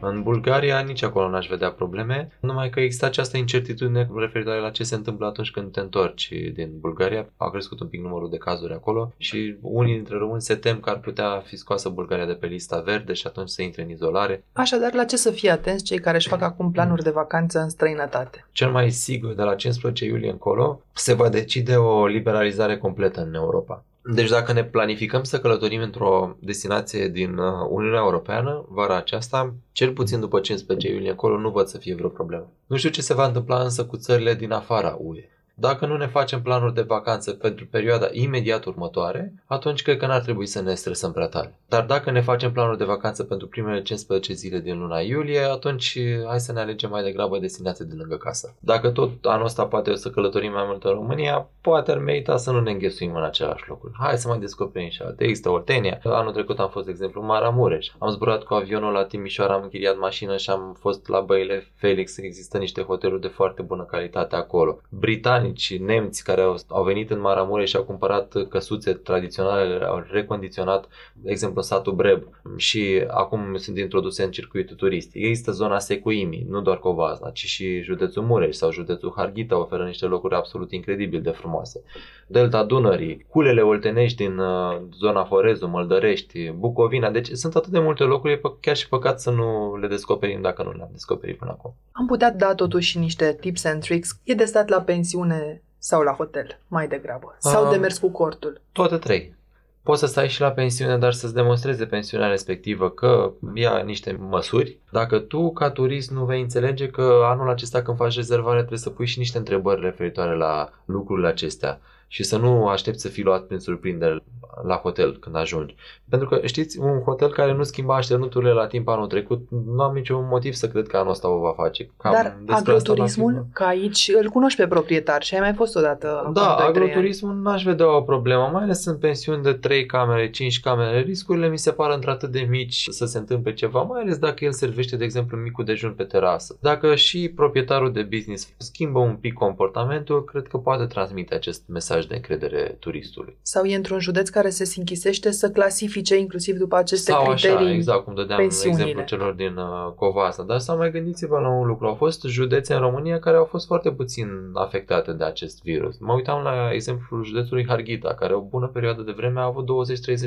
În 0.00 0.22
Bulgaria 0.22 0.80
nici 0.80 1.02
acolo 1.02 1.28
n-aș 1.28 1.46
vedea 1.46 1.70
probleme, 1.70 2.28
numai 2.40 2.70
că 2.70 2.80
există 2.80 3.06
această 3.06 3.36
incertitudine 3.36 4.08
referitoare 4.16 4.60
la 4.60 4.70
ce 4.70 4.84
se 4.84 4.94
întâmplă 4.94 5.26
atunci 5.26 5.50
când 5.50 5.72
te 5.72 5.80
întorci 5.80 6.32
din 6.52 6.70
Bulgaria. 6.80 7.28
A 7.36 7.50
crescut 7.50 7.80
un 7.80 7.88
pic 7.88 8.02
numărul 8.02 8.30
de 8.30 8.36
cazuri 8.36 8.72
acolo 8.72 9.12
și 9.16 9.56
unii 9.60 9.94
dintre 9.94 10.16
români 10.16 10.42
se 10.42 10.54
tem 10.54 10.80
că 10.80 10.90
ar 10.90 10.98
putea 10.98 11.42
fi 11.46 11.56
scoasă 11.56 11.88
Bulgaria 11.88 12.26
de 12.26 12.32
pe 12.32 12.46
lista 12.46 12.80
verde 12.80 13.12
și 13.12 13.26
atunci 13.26 13.48
să 13.48 13.62
intre 13.62 13.82
în 13.82 13.90
izolare. 13.90 14.44
Așadar, 14.52 14.94
la 14.94 15.04
ce 15.04 15.16
să 15.16 15.30
fie 15.30 15.50
atenți 15.50 15.84
cei 15.84 15.98
care 15.98 16.16
își 16.16 16.28
fac 16.28 16.42
acum 16.42 16.70
planuri 16.70 17.02
de 17.02 17.10
vacanță 17.10 17.58
în 17.58 17.68
străinătate? 17.68 18.46
Cel 18.52 18.70
mai 18.70 18.90
sigur, 18.90 19.34
de 19.34 19.42
la 19.42 19.54
15 19.54 20.04
iulie 20.04 20.30
încolo, 20.30 20.80
se 20.92 21.14
va 21.14 21.28
decide 21.28 21.76
o 21.76 22.06
liberalizare 22.06 22.78
completă 22.78 23.20
în 23.20 23.34
Europa. 23.34 23.84
Deci 24.12 24.28
dacă 24.28 24.52
ne 24.52 24.64
planificăm 24.64 25.22
să 25.22 25.40
călătorim 25.40 25.80
într-o 25.80 26.36
destinație 26.40 27.08
din 27.08 27.38
uh, 27.38 27.66
Uniunea 27.70 28.00
Europeană, 28.00 28.64
vara 28.68 28.96
aceasta, 28.96 29.54
cel 29.72 29.92
puțin 29.92 30.20
după 30.20 30.40
15 30.40 30.88
iulie 30.88 31.10
încolo, 31.10 31.38
nu 31.38 31.50
văd 31.50 31.66
să 31.66 31.78
fie 31.78 31.94
vreo 31.94 32.08
problemă. 32.08 32.52
Nu 32.66 32.76
știu 32.76 32.90
ce 32.90 33.02
se 33.02 33.14
va 33.14 33.26
întâmpla 33.26 33.62
însă 33.62 33.84
cu 33.84 33.96
țările 33.96 34.34
din 34.34 34.52
afara 34.52 34.96
UE. 34.98 35.28
Dacă 35.56 35.86
nu 35.86 35.96
ne 35.96 36.06
facem 36.06 36.42
planuri 36.42 36.74
de 36.74 36.82
vacanță 36.82 37.32
pentru 37.32 37.66
perioada 37.66 38.08
imediat 38.10 38.64
următoare, 38.64 39.32
atunci 39.46 39.82
cred 39.82 39.96
că 39.96 40.06
n-ar 40.06 40.20
trebui 40.20 40.46
să 40.46 40.62
ne 40.62 40.74
stresăm 40.74 41.12
prea 41.12 41.26
tare. 41.26 41.58
Dar 41.68 41.84
dacă 41.84 42.10
ne 42.10 42.20
facem 42.20 42.52
planuri 42.52 42.78
de 42.78 42.84
vacanță 42.84 43.24
pentru 43.24 43.46
primele 43.46 43.82
15 43.82 44.32
zile 44.32 44.58
din 44.58 44.78
luna 44.78 45.00
iulie, 45.00 45.40
atunci 45.40 45.98
hai 46.26 46.40
să 46.40 46.52
ne 46.52 46.60
alegem 46.60 46.90
mai 46.90 47.02
degrabă 47.02 47.38
destinații 47.38 47.84
de 47.84 47.94
lângă 47.98 48.16
casă. 48.16 48.54
Dacă 48.58 48.90
tot 48.90 49.10
anul 49.22 49.44
ăsta 49.44 49.66
poate 49.66 49.90
o 49.90 49.94
să 49.94 50.10
călătorim 50.10 50.52
mai 50.52 50.64
mult 50.66 50.84
în 50.84 50.90
România, 50.90 51.48
poate 51.60 51.90
ar 51.90 51.98
merita 51.98 52.36
să 52.36 52.50
nu 52.50 52.60
ne 52.60 52.70
înghesuim 52.70 53.14
în 53.14 53.24
același 53.24 53.64
locuri. 53.68 53.92
Hai 53.98 54.18
să 54.18 54.28
mai 54.28 54.38
descoperim 54.38 54.88
și 54.88 55.02
alte. 55.02 55.24
Există 55.24 55.50
Oltenia. 55.50 56.00
Anul 56.04 56.32
trecut 56.32 56.58
am 56.58 56.68
fost, 56.68 56.84
de 56.84 56.90
exemplu, 56.90 57.20
în 57.20 57.26
Maramureș. 57.26 57.88
Am 57.98 58.10
zburat 58.10 58.42
cu 58.42 58.54
avionul 58.54 58.92
la 58.92 59.04
Timișoara, 59.04 59.54
am 59.54 59.62
închiriat 59.62 59.98
mașină 59.98 60.36
și 60.36 60.50
am 60.50 60.76
fost 60.78 61.08
la 61.08 61.20
băile 61.20 61.66
Felix. 61.74 62.16
Există 62.16 62.58
niște 62.58 62.82
hoteluri 62.82 63.20
de 63.20 63.28
foarte 63.28 63.62
bună 63.62 63.82
calitate 63.82 64.36
acolo. 64.36 64.80
Britania 64.88 65.43
britanici, 65.44 65.78
nemți 65.78 66.24
care 66.24 66.40
au, 66.40 66.56
au 66.68 66.84
venit 66.84 67.10
în 67.10 67.20
Maramureș 67.20 67.70
și 67.70 67.76
au 67.76 67.84
cumpărat 67.84 68.48
căsuțe 68.48 68.92
tradiționale, 68.92 69.84
au 69.84 70.04
recondiționat, 70.10 70.88
de 71.12 71.30
exemplu, 71.30 71.62
satul 71.62 71.92
Breb 71.92 72.22
și 72.56 73.04
acum 73.08 73.56
sunt 73.56 73.78
introduse 73.78 74.22
în 74.22 74.30
circuitul 74.30 74.76
turistic. 74.76 75.22
Există 75.22 75.50
zona 75.50 75.78
Secuimi, 75.78 76.46
nu 76.48 76.60
doar 76.60 76.78
Covazna, 76.78 77.30
ci 77.30 77.44
și 77.44 77.80
județul 77.80 78.22
Mureș 78.22 78.54
sau 78.54 78.70
județul 78.70 79.12
Harghita 79.16 79.58
oferă 79.58 79.84
niște 79.84 80.06
locuri 80.06 80.34
absolut 80.34 80.72
incredibil 80.72 81.20
de 81.20 81.30
frumoase. 81.30 81.82
Delta 82.26 82.64
Dunării, 82.64 83.26
culele 83.28 83.60
oltenești 83.60 84.24
din 84.24 84.38
uh, 84.38 84.80
zona 84.98 85.22
Horezu, 85.22 85.66
Măldărești, 85.66 86.50
Bucovina, 86.50 87.10
deci 87.10 87.28
sunt 87.28 87.54
atât 87.54 87.72
de 87.72 87.78
multe 87.78 88.04
locuri, 88.04 88.32
e 88.32 88.40
chiar 88.60 88.76
și 88.76 88.88
păcat 88.88 89.20
să 89.20 89.30
nu 89.30 89.76
le 89.76 89.86
descoperim 89.86 90.40
dacă 90.40 90.62
nu 90.62 90.72
le-am 90.72 90.88
descoperit 90.92 91.38
până 91.38 91.50
acum. 91.50 91.74
Am 91.92 92.06
putea 92.06 92.32
da 92.32 92.54
totuși 92.54 92.98
niște 92.98 93.36
tips 93.40 93.64
and 93.64 93.82
tricks. 93.82 94.20
E 94.22 94.34
de 94.34 94.44
stat 94.44 94.68
la 94.68 94.80
pensiune 94.80 95.33
sau 95.78 96.02
la 96.02 96.12
hotel, 96.12 96.60
mai 96.68 96.88
degrabă? 96.88 97.36
Sau 97.38 97.70
de 97.70 97.76
mers 97.76 97.98
cu 97.98 98.08
cortul? 98.08 98.60
Toate 98.72 98.96
trei. 98.96 99.34
Poți 99.82 100.00
să 100.00 100.06
stai 100.06 100.28
și 100.28 100.40
la 100.40 100.50
pensiune, 100.50 100.98
dar 100.98 101.12
să-ți 101.12 101.34
demonstreze 101.34 101.86
pensiunea 101.86 102.28
respectivă 102.28 102.90
că 102.90 103.32
ia 103.54 103.78
niște 103.78 104.16
măsuri. 104.28 104.78
Dacă 104.90 105.18
tu, 105.18 105.52
ca 105.52 105.70
turist, 105.70 106.10
nu 106.10 106.24
vei 106.24 106.40
înțelege 106.40 106.88
că 106.88 107.20
anul 107.24 107.48
acesta 107.48 107.82
când 107.82 107.96
faci 107.96 108.14
rezervare 108.14 108.58
trebuie 108.58 108.78
să 108.78 108.90
pui 108.90 109.06
și 109.06 109.18
niște 109.18 109.38
întrebări 109.38 109.80
referitoare 109.80 110.36
la 110.36 110.70
lucrurile 110.84 111.28
acestea 111.28 111.80
și 112.08 112.22
să 112.22 112.36
nu 112.36 112.68
aștepți 112.68 113.02
să 113.02 113.08
fii 113.08 113.22
luat 113.22 113.42
prin 113.42 113.58
surprindere 113.58 114.22
la 114.62 114.74
hotel 114.74 115.16
când 115.16 115.36
ajungi. 115.36 115.74
Pentru 116.08 116.28
că 116.28 116.40
știți, 116.44 116.78
un 116.78 117.00
hotel 117.00 117.28
care 117.28 117.52
nu 117.52 117.62
schimba 117.62 117.96
așternuturile 117.96 118.50
la 118.50 118.66
timp 118.66 118.88
anul 118.88 119.06
trecut, 119.06 119.46
nu 119.50 119.82
am 119.82 119.94
niciun 119.94 120.26
motiv 120.26 120.52
să 120.52 120.68
cred 120.68 120.86
că 120.86 120.96
anul 120.96 121.10
ăsta 121.10 121.28
o 121.28 121.38
va 121.38 121.52
face. 121.56 121.90
Cam 121.96 122.12
Dar 122.12 122.36
agroturismul, 122.46 123.46
că 123.52 123.64
aici 123.64 124.10
îl 124.20 124.28
cunoști 124.28 124.60
pe 124.60 124.66
proprietar 124.66 125.22
și 125.22 125.34
ai 125.34 125.40
mai 125.40 125.52
fost 125.52 125.76
odată. 125.76 126.30
Da, 126.32 126.54
agroturismul 126.54 127.34
n-aș 127.34 127.64
vedea 127.64 127.96
o 127.96 128.00
problemă, 128.00 128.50
mai 128.52 128.62
ales 128.62 128.84
în 128.84 128.96
pensiuni 128.96 129.42
de 129.42 129.52
3 129.52 129.86
camere, 129.86 130.30
5 130.30 130.60
camere. 130.60 131.00
Riscurile 131.00 131.48
mi 131.48 131.58
se 131.58 131.70
par 131.70 131.90
într-atât 131.90 132.30
de 132.30 132.46
mici 132.48 132.86
să 132.90 133.06
se 133.06 133.18
întâmple 133.18 133.54
ceva, 133.54 133.82
mai 133.82 134.00
ales 134.00 134.18
dacă 134.18 134.44
el 134.44 134.52
servește, 134.52 134.96
de 134.96 135.04
exemplu, 135.04 135.36
micul 135.36 135.64
dejun 135.64 135.92
pe 135.92 136.04
terasă. 136.04 136.56
Dacă 136.60 136.94
și 136.94 137.32
proprietarul 137.36 137.92
de 137.92 138.02
business 138.02 138.52
schimbă 138.56 138.98
un 138.98 139.16
pic 139.16 139.32
comportamentul, 139.32 140.24
cred 140.24 140.46
că 140.46 140.56
poate 140.56 140.84
transmite 140.84 141.34
acest 141.34 141.62
mesaj 141.68 141.93
de 142.02 142.14
încredere 142.14 142.76
turistului. 142.78 143.36
Sau 143.42 143.64
e 143.64 143.76
într-un 143.76 143.98
județ 143.98 144.28
care 144.28 144.50
se 144.50 144.74
închisește 144.76 145.30
să 145.30 145.50
clasifice 145.50 146.16
inclusiv 146.16 146.56
după 146.56 146.76
aceste 146.76 147.10
Sau 147.10 147.24
criterii 147.24 147.56
așa, 147.56 147.72
exact 147.72 148.04
cum 148.04 148.14
dădeam 148.14 148.40
exemplu 148.40 149.02
celor 149.02 149.32
din 149.32 149.56
uh, 149.56 149.92
Covasa. 149.96 150.42
Dar 150.42 150.58
să 150.58 150.72
mai 150.72 150.90
gândiți-vă 150.90 151.38
la 151.38 151.48
un 151.48 151.66
lucru. 151.66 151.86
Au 151.86 151.94
fost 151.94 152.22
județe 152.22 152.74
în 152.74 152.80
România 152.80 153.18
care 153.18 153.36
au 153.36 153.44
fost 153.44 153.66
foarte 153.66 153.90
puțin 153.90 154.28
afectate 154.54 155.12
de 155.12 155.24
acest 155.24 155.62
virus. 155.62 155.98
Mă 155.98 156.12
uitam 156.12 156.42
la 156.42 156.70
exemplul 156.72 157.24
județului 157.24 157.66
Harghita, 157.66 158.14
care 158.14 158.34
o 158.34 158.40
bună 158.40 158.66
perioadă 158.66 159.02
de 159.02 159.12
vreme 159.12 159.40
a 159.40 159.44
avut 159.44 159.64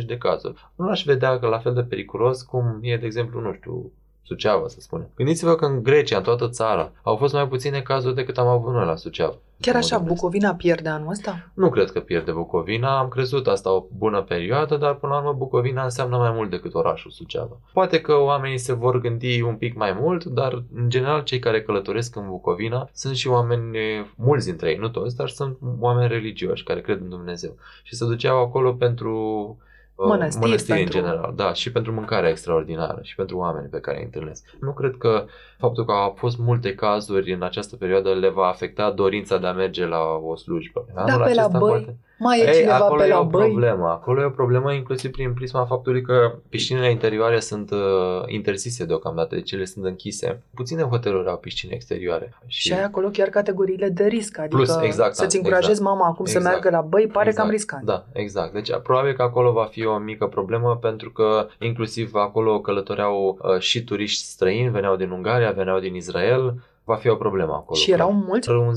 20-30 0.01 0.06
de 0.06 0.17
cazuri. 0.17 0.71
Nu 0.75 0.89
aș 0.89 1.03
vedea 1.03 1.39
că 1.39 1.47
la 1.47 1.60
fel 1.60 1.73
de 1.73 1.84
periculos 1.84 2.41
cum 2.41 2.80
e, 2.82 2.97
de 2.97 3.06
exemplu, 3.06 3.41
nu 3.41 3.53
știu, 3.53 3.91
Suceava, 4.27 4.67
să 4.67 4.79
spunem. 4.79 5.09
Gândiți-vă 5.15 5.55
că 5.55 5.65
în 5.65 5.83
Grecia, 5.83 6.17
în 6.17 6.23
toată 6.23 6.49
țara, 6.49 6.91
au 7.03 7.15
fost 7.15 7.33
mai 7.33 7.47
puține 7.47 7.81
cazuri 7.81 8.15
decât 8.15 8.37
am 8.37 8.47
avut 8.47 8.73
noi 8.73 8.85
la 8.85 8.95
Suceava. 8.95 9.35
Chiar 9.59 9.75
așa, 9.75 9.97
Bucovina 9.97 10.53
pierde 10.53 10.89
anul 10.89 11.09
ăsta? 11.09 11.51
Nu 11.53 11.69
cred 11.69 11.91
că 11.91 11.99
pierde 11.99 12.31
Bucovina, 12.31 12.99
am 12.99 13.07
crezut 13.07 13.47
asta 13.47 13.71
o 13.71 13.85
bună 13.97 14.21
perioadă, 14.21 14.77
dar 14.77 14.93
până 14.95 15.13
la 15.13 15.19
urmă 15.19 15.33
Bucovina 15.33 15.83
înseamnă 15.83 16.17
mai 16.17 16.31
mult 16.31 16.49
decât 16.49 16.73
orașul 16.73 17.11
Suceava. 17.11 17.59
Poate 17.73 18.01
că 18.01 18.13
oamenii 18.13 18.57
se 18.57 18.73
vor 18.73 18.99
gândi 18.99 19.41
un 19.41 19.55
pic 19.55 19.75
mai 19.75 19.97
mult, 19.99 20.25
dar 20.25 20.63
în 20.75 20.89
general 20.89 21.23
cei 21.23 21.39
care 21.39 21.61
călătoresc 21.61 22.15
în 22.15 22.27
Bucovina 22.27 22.89
sunt 22.93 23.15
și 23.15 23.27
oameni, 23.27 23.77
mulți 24.15 24.45
dintre 24.45 24.69
ei, 24.69 24.77
nu 24.77 24.89
toți, 24.89 25.15
dar 25.15 25.29
sunt 25.29 25.57
oameni 25.79 26.07
religioși 26.07 26.63
care 26.63 26.81
cred 26.81 27.01
în 27.01 27.09
Dumnezeu 27.09 27.55
și 27.83 27.95
se 27.95 28.05
duceau 28.05 28.41
acolo 28.41 28.73
pentru 28.73 29.57
mănăstiri, 29.97 30.45
mănăstiri 30.45 30.77
pentru... 30.77 30.97
în 30.97 31.03
general, 31.03 31.33
da, 31.36 31.53
și 31.53 31.71
pentru 31.71 31.91
mâncarea 31.91 32.29
extraordinară 32.29 32.99
și 33.01 33.15
pentru 33.15 33.38
oamenii 33.38 33.69
pe 33.69 33.79
care 33.79 33.97
îi 33.97 34.03
întâlnesc. 34.03 34.45
Nu 34.60 34.73
cred 34.73 34.95
că 34.97 35.25
faptul 35.57 35.86
că 35.86 35.91
au 35.91 36.13
fost 36.17 36.38
multe 36.38 36.75
cazuri 36.75 37.33
în 37.33 37.41
această 37.41 37.75
perioadă 37.75 38.13
le 38.13 38.29
va 38.29 38.47
afecta 38.47 38.91
dorința 38.91 39.38
de 39.38 39.47
a 39.47 39.53
merge 39.53 39.86
la 39.86 40.01
o 40.03 40.36
slujbă. 40.36 40.86
Da, 40.95 41.01
Anul 41.01 41.25
pe 41.25 41.33
la 41.33 41.47
băi, 41.47 41.60
poate... 41.60 41.97
mai 42.19 42.39
e 42.39 42.47
Ei, 42.47 42.53
cineva 42.53 42.75
acolo 42.75 43.01
pe 43.01 43.08
e 43.08 43.10
la 43.10 43.19
o 43.19 43.25
băi? 43.25 43.49
problemă. 43.49 43.88
Acolo 43.88 44.21
e 44.21 44.25
o 44.25 44.30
problemă 44.30 44.73
inclusiv 44.73 45.12
prin 45.12 45.34
prisma 45.34 45.65
faptului 45.65 46.01
că 46.01 46.34
piscinele 46.49 46.91
interioare 46.91 47.39
sunt 47.39 47.71
uh, 47.71 47.77
interzise 48.25 48.86
deocamdată, 48.86 49.36
deci 49.36 49.51
ele 49.51 49.65
sunt 49.65 49.86
închise. 49.86 50.43
Puține 50.56 50.82
hoteluri 50.82 51.27
au 51.27 51.38
piscine 51.38 51.73
exterioare. 51.73 52.34
Și, 52.45 52.62
și 52.62 52.73
ai 52.73 52.84
acolo 52.84 53.08
chiar 53.08 53.27
categoriile 53.27 53.89
de 53.89 54.03
risc, 54.03 54.39
adică 54.39 54.56
Plus, 54.56 54.77
exact, 54.82 55.15
să-ți 55.15 55.36
încurajezi 55.38 55.69
exact, 55.71 55.89
mama 55.89 56.08
acum 56.08 56.25
exact, 56.25 56.43
să 56.43 56.49
meargă 56.49 56.69
la 56.69 56.82
băi, 56.82 57.08
pare 57.08 57.27
exact, 57.27 57.45
cam 57.45 57.56
riscant. 57.56 57.84
Da, 57.84 58.06
exact. 58.13 58.53
Deci 58.53 58.69
probabil 58.84 59.13
că 59.13 59.21
acolo 59.21 59.51
va 59.51 59.65
fi 59.65 59.86
o 59.86 59.97
mică 59.97 60.27
problemă 60.27 60.77
pentru 60.82 61.12
că 61.12 61.47
inclusiv 61.60 62.15
acolo 62.15 62.60
călătoreau 62.60 63.38
uh, 63.41 63.60
și 63.60 63.84
turiști 63.84 64.23
străini, 64.25 64.69
veneau 64.69 64.95
din 64.95 65.10
Ungaria, 65.10 65.51
veneau 65.51 65.80
din 65.80 65.95
Israel, 65.95 66.53
va 66.88 66.95
fi 66.95 67.10
o 67.10 67.15
problemă 67.15 67.54
acolo. 67.54 67.80
Și 67.80 67.91
erau 67.91 68.12
mulți? 68.12 68.50
Un 68.50 68.73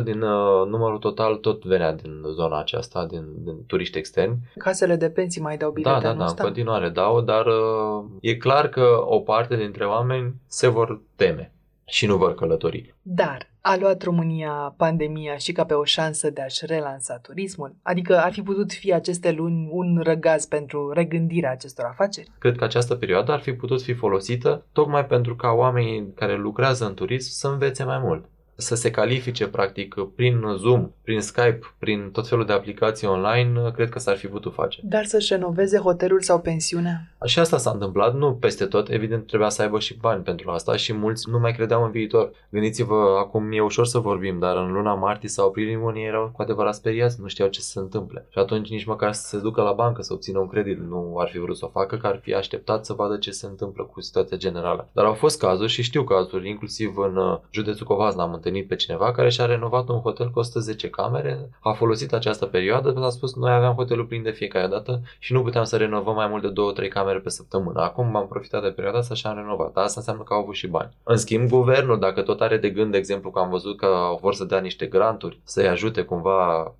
10% 0.00 0.04
din 0.04 0.22
uh, 0.22 0.66
numărul 0.68 0.98
total 0.98 1.36
tot 1.36 1.64
venea 1.64 1.92
din 1.92 2.22
zona 2.32 2.58
aceasta, 2.58 3.06
din, 3.06 3.24
din 3.38 3.66
turiști 3.66 3.98
externi. 3.98 4.38
Casele 4.56 4.96
de 4.96 5.10
pensii 5.10 5.40
mai 5.40 5.56
dau 5.56 5.70
bilete 5.70 5.92
Da, 5.92 6.00
da, 6.00 6.12
da, 6.12 6.24
în 6.24 6.34
continuare 6.34 6.88
dau, 6.88 7.20
dar 7.20 7.46
uh, 7.46 8.04
e 8.20 8.36
clar 8.36 8.68
că 8.68 9.04
o 9.04 9.18
parte 9.18 9.56
dintre 9.56 9.84
oameni 9.86 10.34
se 10.46 10.68
vor 10.68 11.00
teme 11.16 11.52
și 11.90 12.06
nu 12.06 12.16
vor 12.16 12.34
călători. 12.34 12.94
Dar 13.02 13.50
a 13.60 13.76
luat 13.76 14.02
România 14.02 14.74
pandemia 14.76 15.36
și 15.36 15.52
ca 15.52 15.64
pe 15.64 15.74
o 15.74 15.84
șansă 15.84 16.30
de 16.30 16.40
a-și 16.40 16.66
relansa 16.66 17.18
turismul? 17.18 17.76
Adică 17.82 18.18
ar 18.18 18.32
fi 18.32 18.42
putut 18.42 18.72
fi 18.72 18.92
aceste 18.92 19.32
luni 19.32 19.68
un 19.70 20.00
răgaz 20.02 20.46
pentru 20.46 20.92
regândirea 20.92 21.50
acestor 21.50 21.84
afaceri? 21.84 22.30
Cred 22.38 22.56
că 22.56 22.64
această 22.64 22.94
perioadă 22.94 23.32
ar 23.32 23.40
fi 23.40 23.52
putut 23.52 23.82
fi 23.82 23.94
folosită 23.94 24.66
tocmai 24.72 25.06
pentru 25.06 25.36
ca 25.36 25.50
oamenii 25.50 26.12
care 26.14 26.36
lucrează 26.36 26.86
în 26.86 26.94
turism 26.94 27.30
să 27.30 27.48
învețe 27.48 27.84
mai 27.84 27.98
mult 27.98 28.24
să 28.60 28.74
se 28.74 28.90
califice 28.90 29.46
practic 29.46 29.94
prin 30.14 30.44
Zoom, 30.58 30.90
prin 31.02 31.20
Skype, 31.20 31.60
prin 31.78 32.10
tot 32.12 32.28
felul 32.28 32.46
de 32.46 32.52
aplicații 32.52 33.06
online, 33.06 33.70
cred 33.74 33.88
că 33.88 33.98
s-ar 33.98 34.16
fi 34.16 34.26
putut 34.26 34.54
face. 34.54 34.80
Dar 34.84 35.04
să-și 35.04 35.32
renoveze 35.32 35.78
hotelul 35.78 36.20
sau 36.20 36.40
pensiunea? 36.40 37.10
Și 37.24 37.38
asta 37.38 37.58
s-a 37.58 37.70
întâmplat, 37.70 38.14
nu 38.14 38.34
peste 38.34 38.64
tot, 38.64 38.88
evident 38.88 39.26
trebuia 39.26 39.48
să 39.48 39.62
aibă 39.62 39.78
și 39.78 39.96
bani 39.96 40.22
pentru 40.22 40.50
asta 40.50 40.76
și 40.76 40.92
mulți 40.92 41.30
nu 41.30 41.38
mai 41.38 41.52
credeau 41.52 41.84
în 41.84 41.90
viitor. 41.90 42.30
Gândiți-vă, 42.50 43.16
acum 43.18 43.52
e 43.52 43.60
ușor 43.60 43.86
să 43.86 43.98
vorbim, 43.98 44.38
dar 44.38 44.56
în 44.56 44.72
luna 44.72 44.94
martie 44.94 45.28
sau 45.28 45.46
aprilie 45.46 45.76
unii 45.76 46.04
erau 46.04 46.30
cu 46.32 46.42
adevărat 46.42 46.74
speriați, 46.74 47.20
nu 47.20 47.26
știau 47.26 47.48
ce 47.48 47.60
se 47.60 47.78
întâmple. 47.78 48.26
Și 48.30 48.38
atunci 48.38 48.70
nici 48.70 48.84
măcar 48.84 49.12
să 49.12 49.26
se 49.26 49.38
ducă 49.42 49.62
la 49.62 49.72
bancă 49.72 50.02
să 50.02 50.12
obțină 50.12 50.38
un 50.38 50.48
credit 50.48 50.78
nu 50.78 51.16
ar 51.18 51.28
fi 51.28 51.38
vrut 51.38 51.56
să 51.56 51.64
o 51.64 51.68
facă, 51.68 51.96
că 51.96 52.06
ar 52.06 52.18
fi 52.22 52.34
așteptat 52.34 52.84
să 52.84 52.92
vadă 52.92 53.16
ce 53.16 53.30
se 53.30 53.46
întâmplă 53.46 53.84
cu 53.84 54.00
situația 54.00 54.36
generală. 54.36 54.88
Dar 54.92 55.04
au 55.04 55.14
fost 55.14 55.38
cazuri 55.38 55.70
și 55.70 55.82
știu 55.82 56.04
cazuri, 56.04 56.48
inclusiv 56.48 56.96
în 56.96 57.16
uh, 57.16 57.38
județul 57.50 57.86
Covazna 57.86 58.22
am 58.22 58.32
întâlnit 58.32 58.49
întâlnit 58.50 58.68
pe 58.68 58.74
cineva 58.74 59.12
care 59.12 59.28
și-a 59.28 59.46
renovat 59.46 59.88
un 59.88 60.00
hotel 60.00 60.30
cu 60.30 60.38
110 60.38 60.90
camere, 60.90 61.50
a 61.60 61.72
folosit 61.72 62.12
această 62.12 62.46
perioadă 62.46 62.82
pentru 62.82 63.04
a 63.04 63.10
spus 63.10 63.34
noi 63.34 63.52
aveam 63.52 63.74
hotelul 63.74 64.04
plin 64.04 64.22
de 64.22 64.30
fiecare 64.30 64.66
dată 64.66 65.00
și 65.18 65.32
nu 65.32 65.42
puteam 65.42 65.64
să 65.64 65.76
renovăm 65.76 66.14
mai 66.14 66.26
mult 66.28 66.42
de 66.42 66.84
2-3 66.86 66.88
camere 66.88 67.18
pe 67.18 67.28
săptămână. 67.28 67.80
Acum 67.80 68.16
am 68.16 68.28
profitat 68.28 68.62
de 68.62 68.68
perioada 68.68 68.98
asta 68.98 69.14
și 69.14 69.26
am 69.26 69.36
renovat. 69.36 69.76
Asta 69.76 70.00
înseamnă 70.00 70.22
că 70.22 70.34
au 70.34 70.40
avut 70.40 70.54
și 70.54 70.66
bani. 70.66 70.96
În 71.02 71.16
schimb, 71.16 71.48
guvernul, 71.48 71.98
dacă 71.98 72.22
tot 72.22 72.40
are 72.40 72.56
de 72.56 72.70
gând, 72.70 72.90
de 72.90 72.98
exemplu, 72.98 73.30
că 73.30 73.38
am 73.38 73.50
văzut 73.50 73.76
că 73.76 73.88
vor 74.20 74.34
să 74.34 74.44
dea 74.44 74.60
niște 74.60 74.86
granturi, 74.86 75.40
să-i 75.44 75.68
ajute 75.68 76.02
cumva 76.02 76.74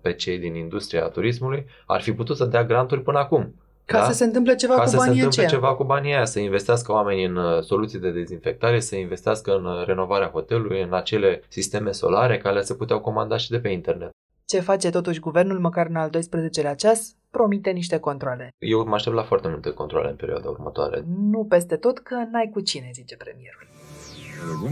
pe 0.00 0.12
cei 0.12 0.38
din 0.38 0.54
industria 0.54 1.08
turismului, 1.08 1.66
ar 1.86 2.00
fi 2.00 2.12
putut 2.12 2.36
să 2.36 2.44
dea 2.44 2.64
granturi 2.64 3.02
până 3.02 3.18
acum. 3.18 3.54
Ca 3.86 3.98
da? 3.98 4.04
să 4.04 4.12
se 4.12 4.24
întâmple 4.24 4.54
ceva 4.54 4.74
Ca 4.74 4.82
cu 4.82 4.88
să 4.88 4.96
banii 4.96 5.12
se 5.18 5.24
întâmple 5.24 5.44
aceia. 5.44 5.60
ceva 5.60 5.74
cu 5.74 5.84
banii 5.84 6.12
aia, 6.12 6.24
să 6.24 6.38
investească 6.38 6.92
oamenii 6.92 7.24
în 7.24 7.36
uh, 7.36 7.62
soluții 7.62 7.98
de 7.98 8.10
dezinfectare, 8.10 8.80
să 8.80 8.96
investească 8.96 9.56
în 9.56 9.64
uh, 9.64 9.86
renovarea 9.86 10.28
hotelului, 10.28 10.82
în 10.82 10.92
acele 10.94 11.42
sisteme 11.48 11.90
solare 11.90 12.38
care 12.38 12.60
se 12.60 12.74
puteau 12.74 13.00
comanda 13.00 13.36
și 13.36 13.50
de 13.50 13.58
pe 13.58 13.68
internet. 13.68 14.10
Ce 14.46 14.60
face 14.60 14.90
totuși 14.90 15.20
guvernul, 15.20 15.58
măcar 15.58 15.86
în 15.86 15.96
al 15.96 16.10
12-lea 16.10 16.74
ceas, 16.76 17.14
promite 17.30 17.70
niște 17.70 17.98
controle. 17.98 18.48
Eu 18.58 18.84
mă 18.86 18.94
aștept 18.94 19.16
la 19.16 19.22
foarte 19.22 19.48
multe 19.48 19.70
controle 19.70 20.08
în 20.08 20.16
perioada 20.16 20.48
următoare. 20.48 21.04
Nu 21.30 21.44
peste 21.48 21.76
tot, 21.76 21.98
că 21.98 22.14
n-ai 22.32 22.50
cu 22.52 22.60
cine, 22.60 22.90
zice 22.94 23.16
premierul. 23.16 23.66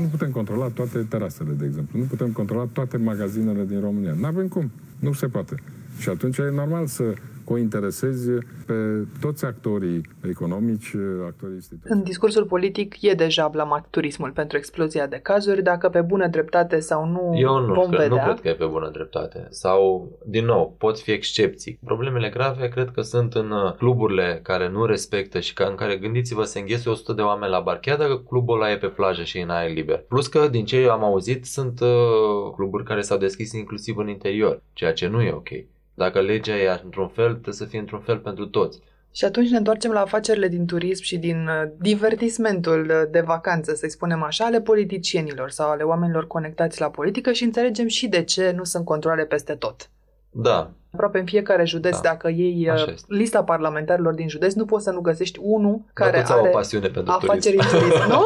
Nu 0.02 0.08
putem 0.10 0.30
controla 0.30 0.68
toate 0.74 0.98
terasele, 0.98 1.50
de 1.52 1.64
exemplu. 1.64 1.98
Nu 1.98 2.04
putem 2.04 2.32
controla 2.32 2.68
toate 2.72 2.96
magazinele 2.96 3.64
din 3.64 3.80
România. 3.80 4.14
Nu 4.20 4.26
avem 4.26 4.48
cum. 4.48 4.70
Nu 4.98 5.12
se 5.12 5.26
poate. 5.26 5.54
Și 5.98 6.08
atunci 6.08 6.38
e 6.38 6.42
normal 6.42 6.86
să 6.86 7.04
cointeresezi 7.52 8.30
pe 8.66 8.74
toți 9.20 9.44
actorii 9.44 10.00
economici, 10.28 10.94
actorii 11.26 11.54
instituționali. 11.54 11.98
În 12.00 12.02
discursul 12.02 12.44
politic 12.44 13.02
e 13.02 13.12
deja 13.12 13.48
blamat 13.48 13.86
turismul 13.90 14.30
pentru 14.30 14.56
explozia 14.56 15.06
de 15.06 15.16
cazuri, 15.16 15.62
dacă 15.62 15.88
pe 15.88 16.00
bună 16.00 16.26
dreptate 16.26 16.80
sau 16.80 17.06
nu 17.06 17.38
Eu 17.38 17.58
nu, 17.60 17.74
vom 17.74 17.90
că, 17.90 17.96
vedea. 17.96 18.08
nu 18.08 18.32
cred 18.32 18.40
că 18.40 18.48
e 18.48 18.54
pe 18.54 18.64
bună 18.64 18.90
dreptate. 18.92 19.46
Sau, 19.50 20.08
din 20.26 20.44
nou, 20.44 20.74
pot 20.78 20.98
fi 20.98 21.10
excepții. 21.10 21.78
Problemele 21.84 22.28
grave 22.28 22.68
cred 22.68 22.90
că 22.90 23.00
sunt 23.00 23.34
în 23.34 23.50
uh, 23.50 23.72
cluburile 23.72 24.40
care 24.42 24.68
nu 24.68 24.84
respectă 24.84 25.40
și 25.40 25.52
ca, 25.52 25.66
în 25.66 25.74
care, 25.74 25.96
gândiți-vă, 25.96 26.42
se 26.42 26.58
înghese 26.58 26.88
100 26.88 27.12
de 27.12 27.22
oameni 27.22 27.52
la 27.52 27.60
bar, 27.60 27.78
chiar 27.78 27.96
dacă 27.96 28.16
clubul 28.28 28.56
ăla 28.56 28.70
e 28.70 28.76
pe 28.76 28.86
plajă 28.86 29.22
și 29.22 29.38
e 29.38 29.42
în 29.42 29.50
aer 29.50 29.70
liber. 29.70 30.04
Plus 30.08 30.26
că, 30.26 30.48
din 30.48 30.64
ce 30.64 30.76
eu 30.76 30.90
am 30.90 31.04
auzit, 31.04 31.44
sunt 31.44 31.80
uh, 31.80 32.52
cluburi 32.54 32.84
care 32.84 33.00
s-au 33.00 33.18
deschis 33.18 33.52
inclusiv 33.52 33.96
în 33.96 34.08
interior, 34.08 34.62
ceea 34.72 34.92
ce 34.92 35.06
nu 35.06 35.22
e 35.22 35.32
ok. 35.32 35.48
Dacă 35.94 36.20
legea 36.20 36.56
e 36.56 36.80
într-un 36.84 37.08
fel, 37.08 37.30
trebuie 37.30 37.54
să 37.54 37.64
fie 37.64 37.78
într-un 37.78 38.00
fel 38.00 38.18
pentru 38.18 38.46
toți. 38.46 38.80
Și 39.14 39.24
atunci 39.24 39.48
ne 39.48 39.56
întoarcem 39.56 39.90
la 39.90 40.00
afacerile 40.00 40.48
din 40.48 40.66
turism 40.66 41.02
și 41.02 41.18
din 41.18 41.46
uh, 41.46 41.70
divertismentul 41.78 42.90
uh, 42.90 43.02
de 43.10 43.20
vacanță, 43.20 43.74
să-i 43.74 43.90
spunem 43.90 44.22
așa, 44.22 44.44
ale 44.44 44.60
politicienilor 44.60 45.50
sau 45.50 45.70
ale 45.70 45.82
oamenilor 45.82 46.26
conectați 46.26 46.80
la 46.80 46.90
politică 46.90 47.32
și 47.32 47.44
înțelegem 47.44 47.86
și 47.86 48.08
de 48.08 48.22
ce 48.22 48.50
nu 48.50 48.64
sunt 48.64 48.84
controle 48.84 49.24
peste 49.24 49.54
tot. 49.54 49.90
Da, 50.30 50.70
Aproape 50.92 51.18
în 51.18 51.24
fiecare 51.24 51.64
județ, 51.64 51.94
Da. 51.94 52.00
dacă 52.08 52.28
iei 52.28 52.70
Așa 52.70 52.82
uh, 52.82 52.92
este. 52.92 53.06
lista 53.14 53.42
parlamentarilor 53.42 54.14
din 54.14 54.28
județ, 54.28 54.52
nu 54.54 54.64
poți 54.64 54.84
să 54.84 54.90
nu 54.90 55.00
găsești 55.00 55.38
unul 55.42 55.80
care 55.92 56.10
Dar 56.10 56.20
toți 56.20 56.32
au 56.32 56.38
are 56.38 56.48
o 56.48 56.52
pasiune 56.52 56.88
pentru 56.88 57.12
afaceri 57.12 57.56
turism. 57.56 57.76
în 57.76 57.80
turism, 57.82 58.08
nu? 58.14 58.20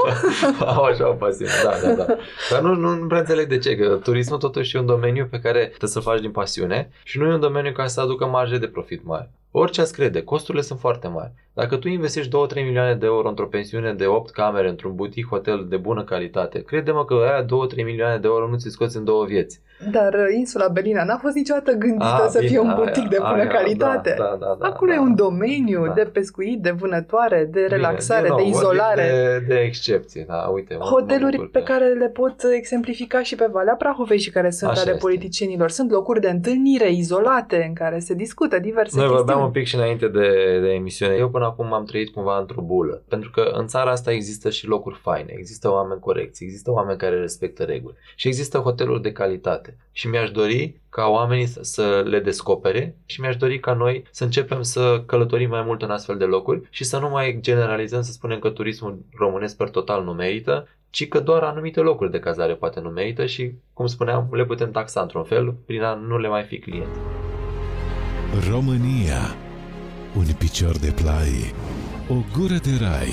au 0.66 0.82
așa 0.82 1.08
o 1.08 1.12
pasiune, 1.12 1.50
da, 1.64 1.88
da, 1.88 1.94
da. 2.04 2.16
Dar 2.50 2.60
nu, 2.60 2.74
nu, 2.74 2.94
nu 2.96 3.06
prea 3.06 3.18
înțeleg 3.20 3.48
de 3.48 3.58
ce, 3.58 3.76
că 3.76 3.88
turismul 4.02 4.38
totuși 4.38 4.76
e 4.76 4.78
un 4.80 4.86
domeniu 4.86 5.26
pe 5.30 5.40
care 5.40 5.64
trebuie 5.66 5.90
să-l 5.90 6.02
faci 6.02 6.20
din 6.20 6.30
pasiune 6.30 6.90
și 7.02 7.18
nu 7.18 7.26
e 7.30 7.34
un 7.34 7.40
domeniu 7.40 7.72
care 7.72 7.88
să 7.88 8.00
aducă 8.00 8.26
marge 8.26 8.58
de 8.58 8.66
profit 8.66 9.04
mari. 9.04 9.28
Orice 9.50 9.80
ați 9.80 9.92
crede, 9.92 10.22
costurile 10.22 10.62
sunt 10.62 10.78
foarte 10.78 11.08
mari. 11.08 11.32
Dacă 11.52 11.76
tu 11.76 11.88
investești 11.88 12.30
2-3 12.30 12.54
milioane 12.54 12.94
de 12.94 13.06
euro 13.06 13.28
într-o 13.28 13.46
pensiune 13.46 13.92
de 13.92 14.06
8 14.06 14.30
camere, 14.30 14.68
într-un 14.68 14.94
butic 14.94 15.26
hotel 15.28 15.66
de 15.68 15.76
bună 15.76 16.04
calitate, 16.04 16.62
crede-mă 16.62 17.04
că 17.04 17.14
aia 17.14 17.44
2-3 17.44 17.84
milioane 17.84 18.16
de 18.18 18.26
euro 18.26 18.48
nu 18.48 18.56
ți 18.56 18.68
scoți 18.70 18.96
în 18.96 19.04
două 19.04 19.24
vieți. 19.24 19.60
Dar 19.90 20.12
uh, 20.14 20.26
insula 20.36 20.68
Belina 20.68 21.04
n-a 21.04 21.16
fost 21.16 21.34
niciodată 21.34 21.72
gândită 21.72 22.04
Ah, 22.22 22.26
să 22.28 22.38
bine, 22.38 22.50
fie 22.50 22.58
un 22.58 22.68
aia- 22.70 22.74
butic 22.84 23.08
de 23.08 23.16
bună 23.18 23.32
aia, 23.40 23.46
calitate. 23.46 24.14
Da, 24.18 24.24
da, 24.24 24.36
da, 24.46 24.56
da, 24.60 24.66
Acolo 24.66 24.90
da, 24.90 24.96
e 24.96 25.00
un 25.00 25.14
domeniu 25.14 25.86
da. 25.86 25.92
de 25.92 26.02
pescuit, 26.12 26.62
de 26.62 26.70
vânătoare, 26.70 27.38
de 27.50 27.60
Bine, 27.60 27.66
relaxare, 27.66 28.20
din 28.22 28.28
nou, 28.28 28.36
de 28.36 28.42
vorbim 28.50 28.60
izolare. 28.60 29.02
De, 29.48 29.54
de 29.54 29.60
excepție, 29.60 30.24
da, 30.28 30.36
uite. 30.54 30.74
mă- 30.74 30.78
mă 30.78 30.84
Hoteluri 30.90 31.36
bucur 31.36 31.50
pe 31.50 31.58
că- 31.58 31.64
care 31.72 31.86
le 31.92 32.08
pot 32.08 32.34
exemplifica 32.56 33.22
și 33.22 33.34
pe 33.34 33.48
Valea 33.52 33.74
Prahovei 33.74 34.18
și 34.18 34.30
care 34.30 34.50
sunt 34.50 34.70
Așa 34.70 34.80
ale 34.80 34.90
este. 34.90 35.02
politicienilor. 35.02 35.70
Sunt 35.70 35.90
locuri 35.90 36.20
de 36.20 36.30
întâlnire 36.30 36.92
izolate 36.92 37.64
în 37.68 37.74
care 37.74 37.98
se 37.98 38.14
discută 38.14 38.58
diverse 38.58 38.98
Noi 38.98 39.06
vorbeam 39.36 39.44
chestiuni. 39.44 39.46
un 39.46 39.52
pic 39.52 39.66
și 39.66 39.74
înainte 39.74 40.08
de, 40.08 40.60
de 40.60 40.74
emisiune. 40.74 41.14
Eu 41.14 41.30
până 41.30 41.44
acum 41.44 41.72
am 41.72 41.84
trăit 41.84 42.10
cumva 42.10 42.38
într-o 42.38 42.62
bulă. 42.62 43.02
Pentru 43.08 43.30
că 43.30 43.40
în 43.52 43.66
țara 43.66 43.90
asta 43.90 44.12
există 44.12 44.50
și 44.50 44.66
locuri 44.66 44.98
faine, 45.02 45.32
există 45.36 45.70
oameni 45.70 46.00
corecți, 46.00 46.44
există 46.44 46.70
oameni 46.70 46.98
care 46.98 47.20
respectă 47.20 47.62
reguli 47.64 47.96
și 48.16 48.28
există 48.28 48.58
hoteluri 48.58 49.02
de 49.02 49.12
calitate. 49.12 49.76
Și 49.92 50.08
mi-aș 50.08 50.30
dori 50.30 50.80
ca 50.88 51.06
oamenii 51.06 51.46
să, 51.46 51.62
să 51.62 52.02
le 52.06 52.20
descopere 52.20 52.96
și 53.04 53.20
mi-aș 53.20 53.36
dori 53.36 53.60
ca 53.60 53.72
noi 53.72 54.04
să 54.10 54.24
începem 54.24 54.62
să 54.62 55.02
călătorim 55.06 55.48
mai 55.48 55.62
mult 55.62 55.82
în 55.82 55.90
astfel 55.90 56.16
de 56.16 56.24
locuri 56.24 56.68
și 56.70 56.84
să 56.84 56.98
nu 56.98 57.08
mai 57.08 57.38
generalizăm 57.40 58.02
să 58.02 58.12
spunem 58.12 58.38
că 58.38 58.50
turismul 58.50 59.04
românesc 59.18 59.56
per 59.56 59.68
total 59.68 60.04
nu 60.04 60.12
merită, 60.12 60.66
ci 60.90 61.08
că 61.08 61.20
doar 61.20 61.42
anumite 61.42 61.80
locuri 61.80 62.10
de 62.10 62.18
cazare 62.18 62.54
poate 62.54 62.80
nu 62.80 62.88
merită 62.88 63.26
și, 63.26 63.52
cum 63.72 63.86
spuneam, 63.86 64.28
le 64.32 64.44
putem 64.44 64.70
taxa 64.70 65.00
într-un 65.00 65.24
fel 65.24 65.52
prin 65.66 65.82
a 65.82 65.94
nu 65.94 66.18
le 66.18 66.28
mai 66.28 66.42
fi 66.42 66.58
clienți. 66.58 67.25
România. 68.44 69.20
Un 70.16 70.24
picior 70.38 70.78
de 70.78 70.92
ploaie. 70.94 71.48
O 72.08 72.14
gură 72.38 72.58
de 72.62 72.70
rai. 72.80 73.12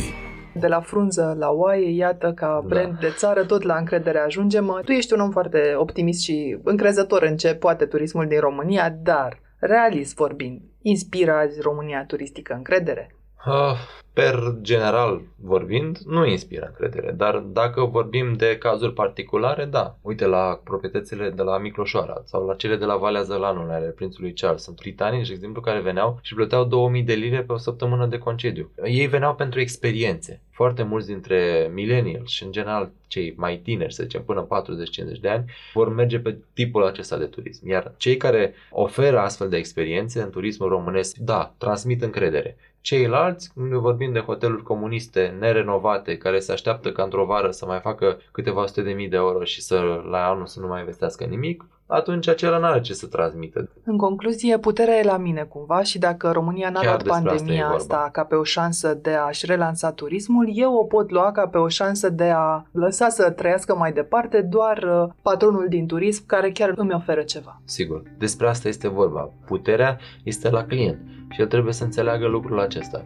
De 0.54 0.68
la 0.68 0.82
frunză 0.82 1.36
la 1.40 1.50
oaie, 1.50 1.90
iată, 1.90 2.34
ca 2.36 2.64
brand 2.68 3.00
de 3.00 3.14
țară, 3.16 3.46
tot 3.46 3.62
la 3.62 3.76
încredere 3.78 4.20
ajungem. 4.20 4.82
Tu 4.86 4.92
ești 4.92 5.14
un 5.14 5.20
om 5.20 5.32
foarte 5.32 5.74
optimist 5.78 6.22
și 6.22 6.58
încrezător 6.64 7.22
în 7.22 7.38
ce 7.38 7.56
poate 7.56 7.86
turismul 7.86 8.28
din 8.28 8.40
România, 8.40 8.90
dar, 8.90 9.40
realist 9.60 10.16
vorbind, 10.16 10.62
inspiră 10.82 11.32
azi 11.32 11.62
România 11.62 12.06
turistică 12.06 12.54
încredere? 12.54 13.16
Ah, 13.46 13.78
Per 14.14 14.58
general 14.62 15.22
vorbind, 15.36 15.98
nu 15.98 16.26
inspiră 16.26 16.66
încredere, 16.66 17.12
dar 17.12 17.38
dacă 17.38 17.86
vorbim 17.86 18.34
de 18.34 18.58
cazuri 18.58 18.94
particulare, 18.94 19.66
da. 19.66 19.98
Uite 20.02 20.26
la 20.26 20.60
proprietățile 20.64 21.30
de 21.30 21.42
la 21.42 21.58
Micloșoara 21.58 22.22
sau 22.26 22.46
la 22.46 22.56
cele 22.56 22.76
de 22.76 22.86
la 22.86 22.96
Valea 22.96 23.22
Zălanului 23.22 23.74
ale 23.74 23.88
prințului 23.88 24.34
Charles. 24.34 24.64
Sunt 24.64 24.76
britanici, 24.76 25.28
de 25.28 25.34
exemplu, 25.34 25.62
care 25.62 25.80
veneau 25.80 26.20
și 26.22 26.34
plăteau 26.34 26.64
2000 26.64 27.04
de 27.04 27.14
lire 27.14 27.42
pe 27.42 27.54
o 27.54 27.58
săptămână 27.58 28.06
de 28.06 28.18
concediu. 28.18 28.72
Ei 28.84 29.08
veneau 29.08 29.36
pentru 29.36 29.60
experiențe. 29.60 30.42
Foarte 30.52 30.84
mulți 30.84 31.08
dintre 31.08 31.70
millennials 31.74 32.30
și 32.30 32.44
în 32.44 32.52
general 32.52 32.92
cei 33.08 33.34
mai 33.38 33.58
tineri, 33.58 33.94
să 33.94 34.04
zicem, 34.04 34.24
până 34.24 34.48
40-50 35.18 35.20
de 35.22 35.30
ani, 35.30 35.46
vor 35.74 35.94
merge 35.94 36.20
pe 36.20 36.38
tipul 36.54 36.86
acesta 36.86 37.18
de 37.18 37.26
turism. 37.26 37.68
Iar 37.68 37.94
cei 37.98 38.18
care 38.18 38.54
oferă 38.72 39.20
astfel 39.20 39.50
de 39.50 39.58
experiențe 39.58 40.22
în 40.22 40.30
turismul 40.30 40.70
românesc, 40.70 41.18
da, 41.18 41.54
transmit 41.58 42.02
încredere. 42.02 42.58
Ceilalți, 42.84 43.54
când 43.54 43.74
vorbim 43.74 44.12
de 44.12 44.20
hoteluri 44.20 44.64
comuniste 44.64 45.36
nerenovate, 45.40 46.18
care 46.18 46.40
se 46.40 46.52
așteaptă 46.52 46.92
ca 46.92 47.04
într-o 47.04 47.26
vară 47.26 47.52
să 47.52 47.66
mai 47.66 47.80
facă 47.80 48.20
câteva 48.32 48.66
sute 48.66 48.82
de 48.82 48.92
mii 48.92 49.08
de 49.08 49.16
euro 49.16 49.44
și 49.44 49.62
să 49.62 50.02
la 50.10 50.28
anul 50.28 50.46
să 50.46 50.60
nu 50.60 50.68
mai 50.68 50.80
investească 50.80 51.24
nimic, 51.24 51.66
atunci 51.94 52.28
acela 52.28 52.58
nu 52.58 52.66
are 52.66 52.82
ce 52.82 52.94
să 52.94 53.08
transmită. 53.08 53.70
În 53.84 53.98
concluzie, 53.98 54.58
puterea 54.58 54.98
e 54.98 55.04
la 55.04 55.18
mine 55.18 55.44
cumva 55.44 55.84
și 55.84 56.00
dacă 56.00 56.32
România 56.32 56.70
n-a 56.70 56.80
Chiar 56.80 56.86
luat 56.90 57.04
despre 57.04 57.18
asta 57.18 57.30
e 57.30 57.36
pandemia 57.36 57.62
vorba. 57.62 57.76
asta 57.76 58.10
ca 58.12 58.24
pe 58.24 58.36
o 58.36 58.44
șansă 58.44 59.00
de 59.02 59.14
a-și 59.14 59.46
relansa 59.46 59.92
turismul, 59.92 60.50
eu 60.54 60.74
o 60.74 60.84
pot 60.84 61.12
lua 61.12 61.32
ca 61.32 61.48
pe 61.48 61.58
o 61.58 61.68
șansă 61.68 62.10
de 62.10 62.32
a 62.36 62.64
lăsa 62.72 63.10
să 63.10 63.30
trăiască 63.30 63.76
mai 63.76 63.92
departe 63.94 64.42
doar 64.42 64.78
uh, 64.78 65.10
patronul 65.22 65.66
din 65.70 65.88
turism 65.88 66.26
care 66.26 66.52
chiar 66.52 66.74
îmi 66.76 66.94
oferă 66.94 67.22
ceva. 67.22 67.62
Sigur, 67.66 68.04
despre 68.18 68.48
asta 68.48 68.68
este 68.68 68.88
vorba. 68.88 69.32
Puterea 69.46 69.98
este 70.24 70.50
la 70.50 70.64
client 70.64 71.00
și 71.30 71.42
el 71.42 71.48
trebuie 71.48 71.74
să 71.74 71.84
înțeleagă 71.84 72.28
lucrul 72.28 72.60
acesta. 72.60 73.06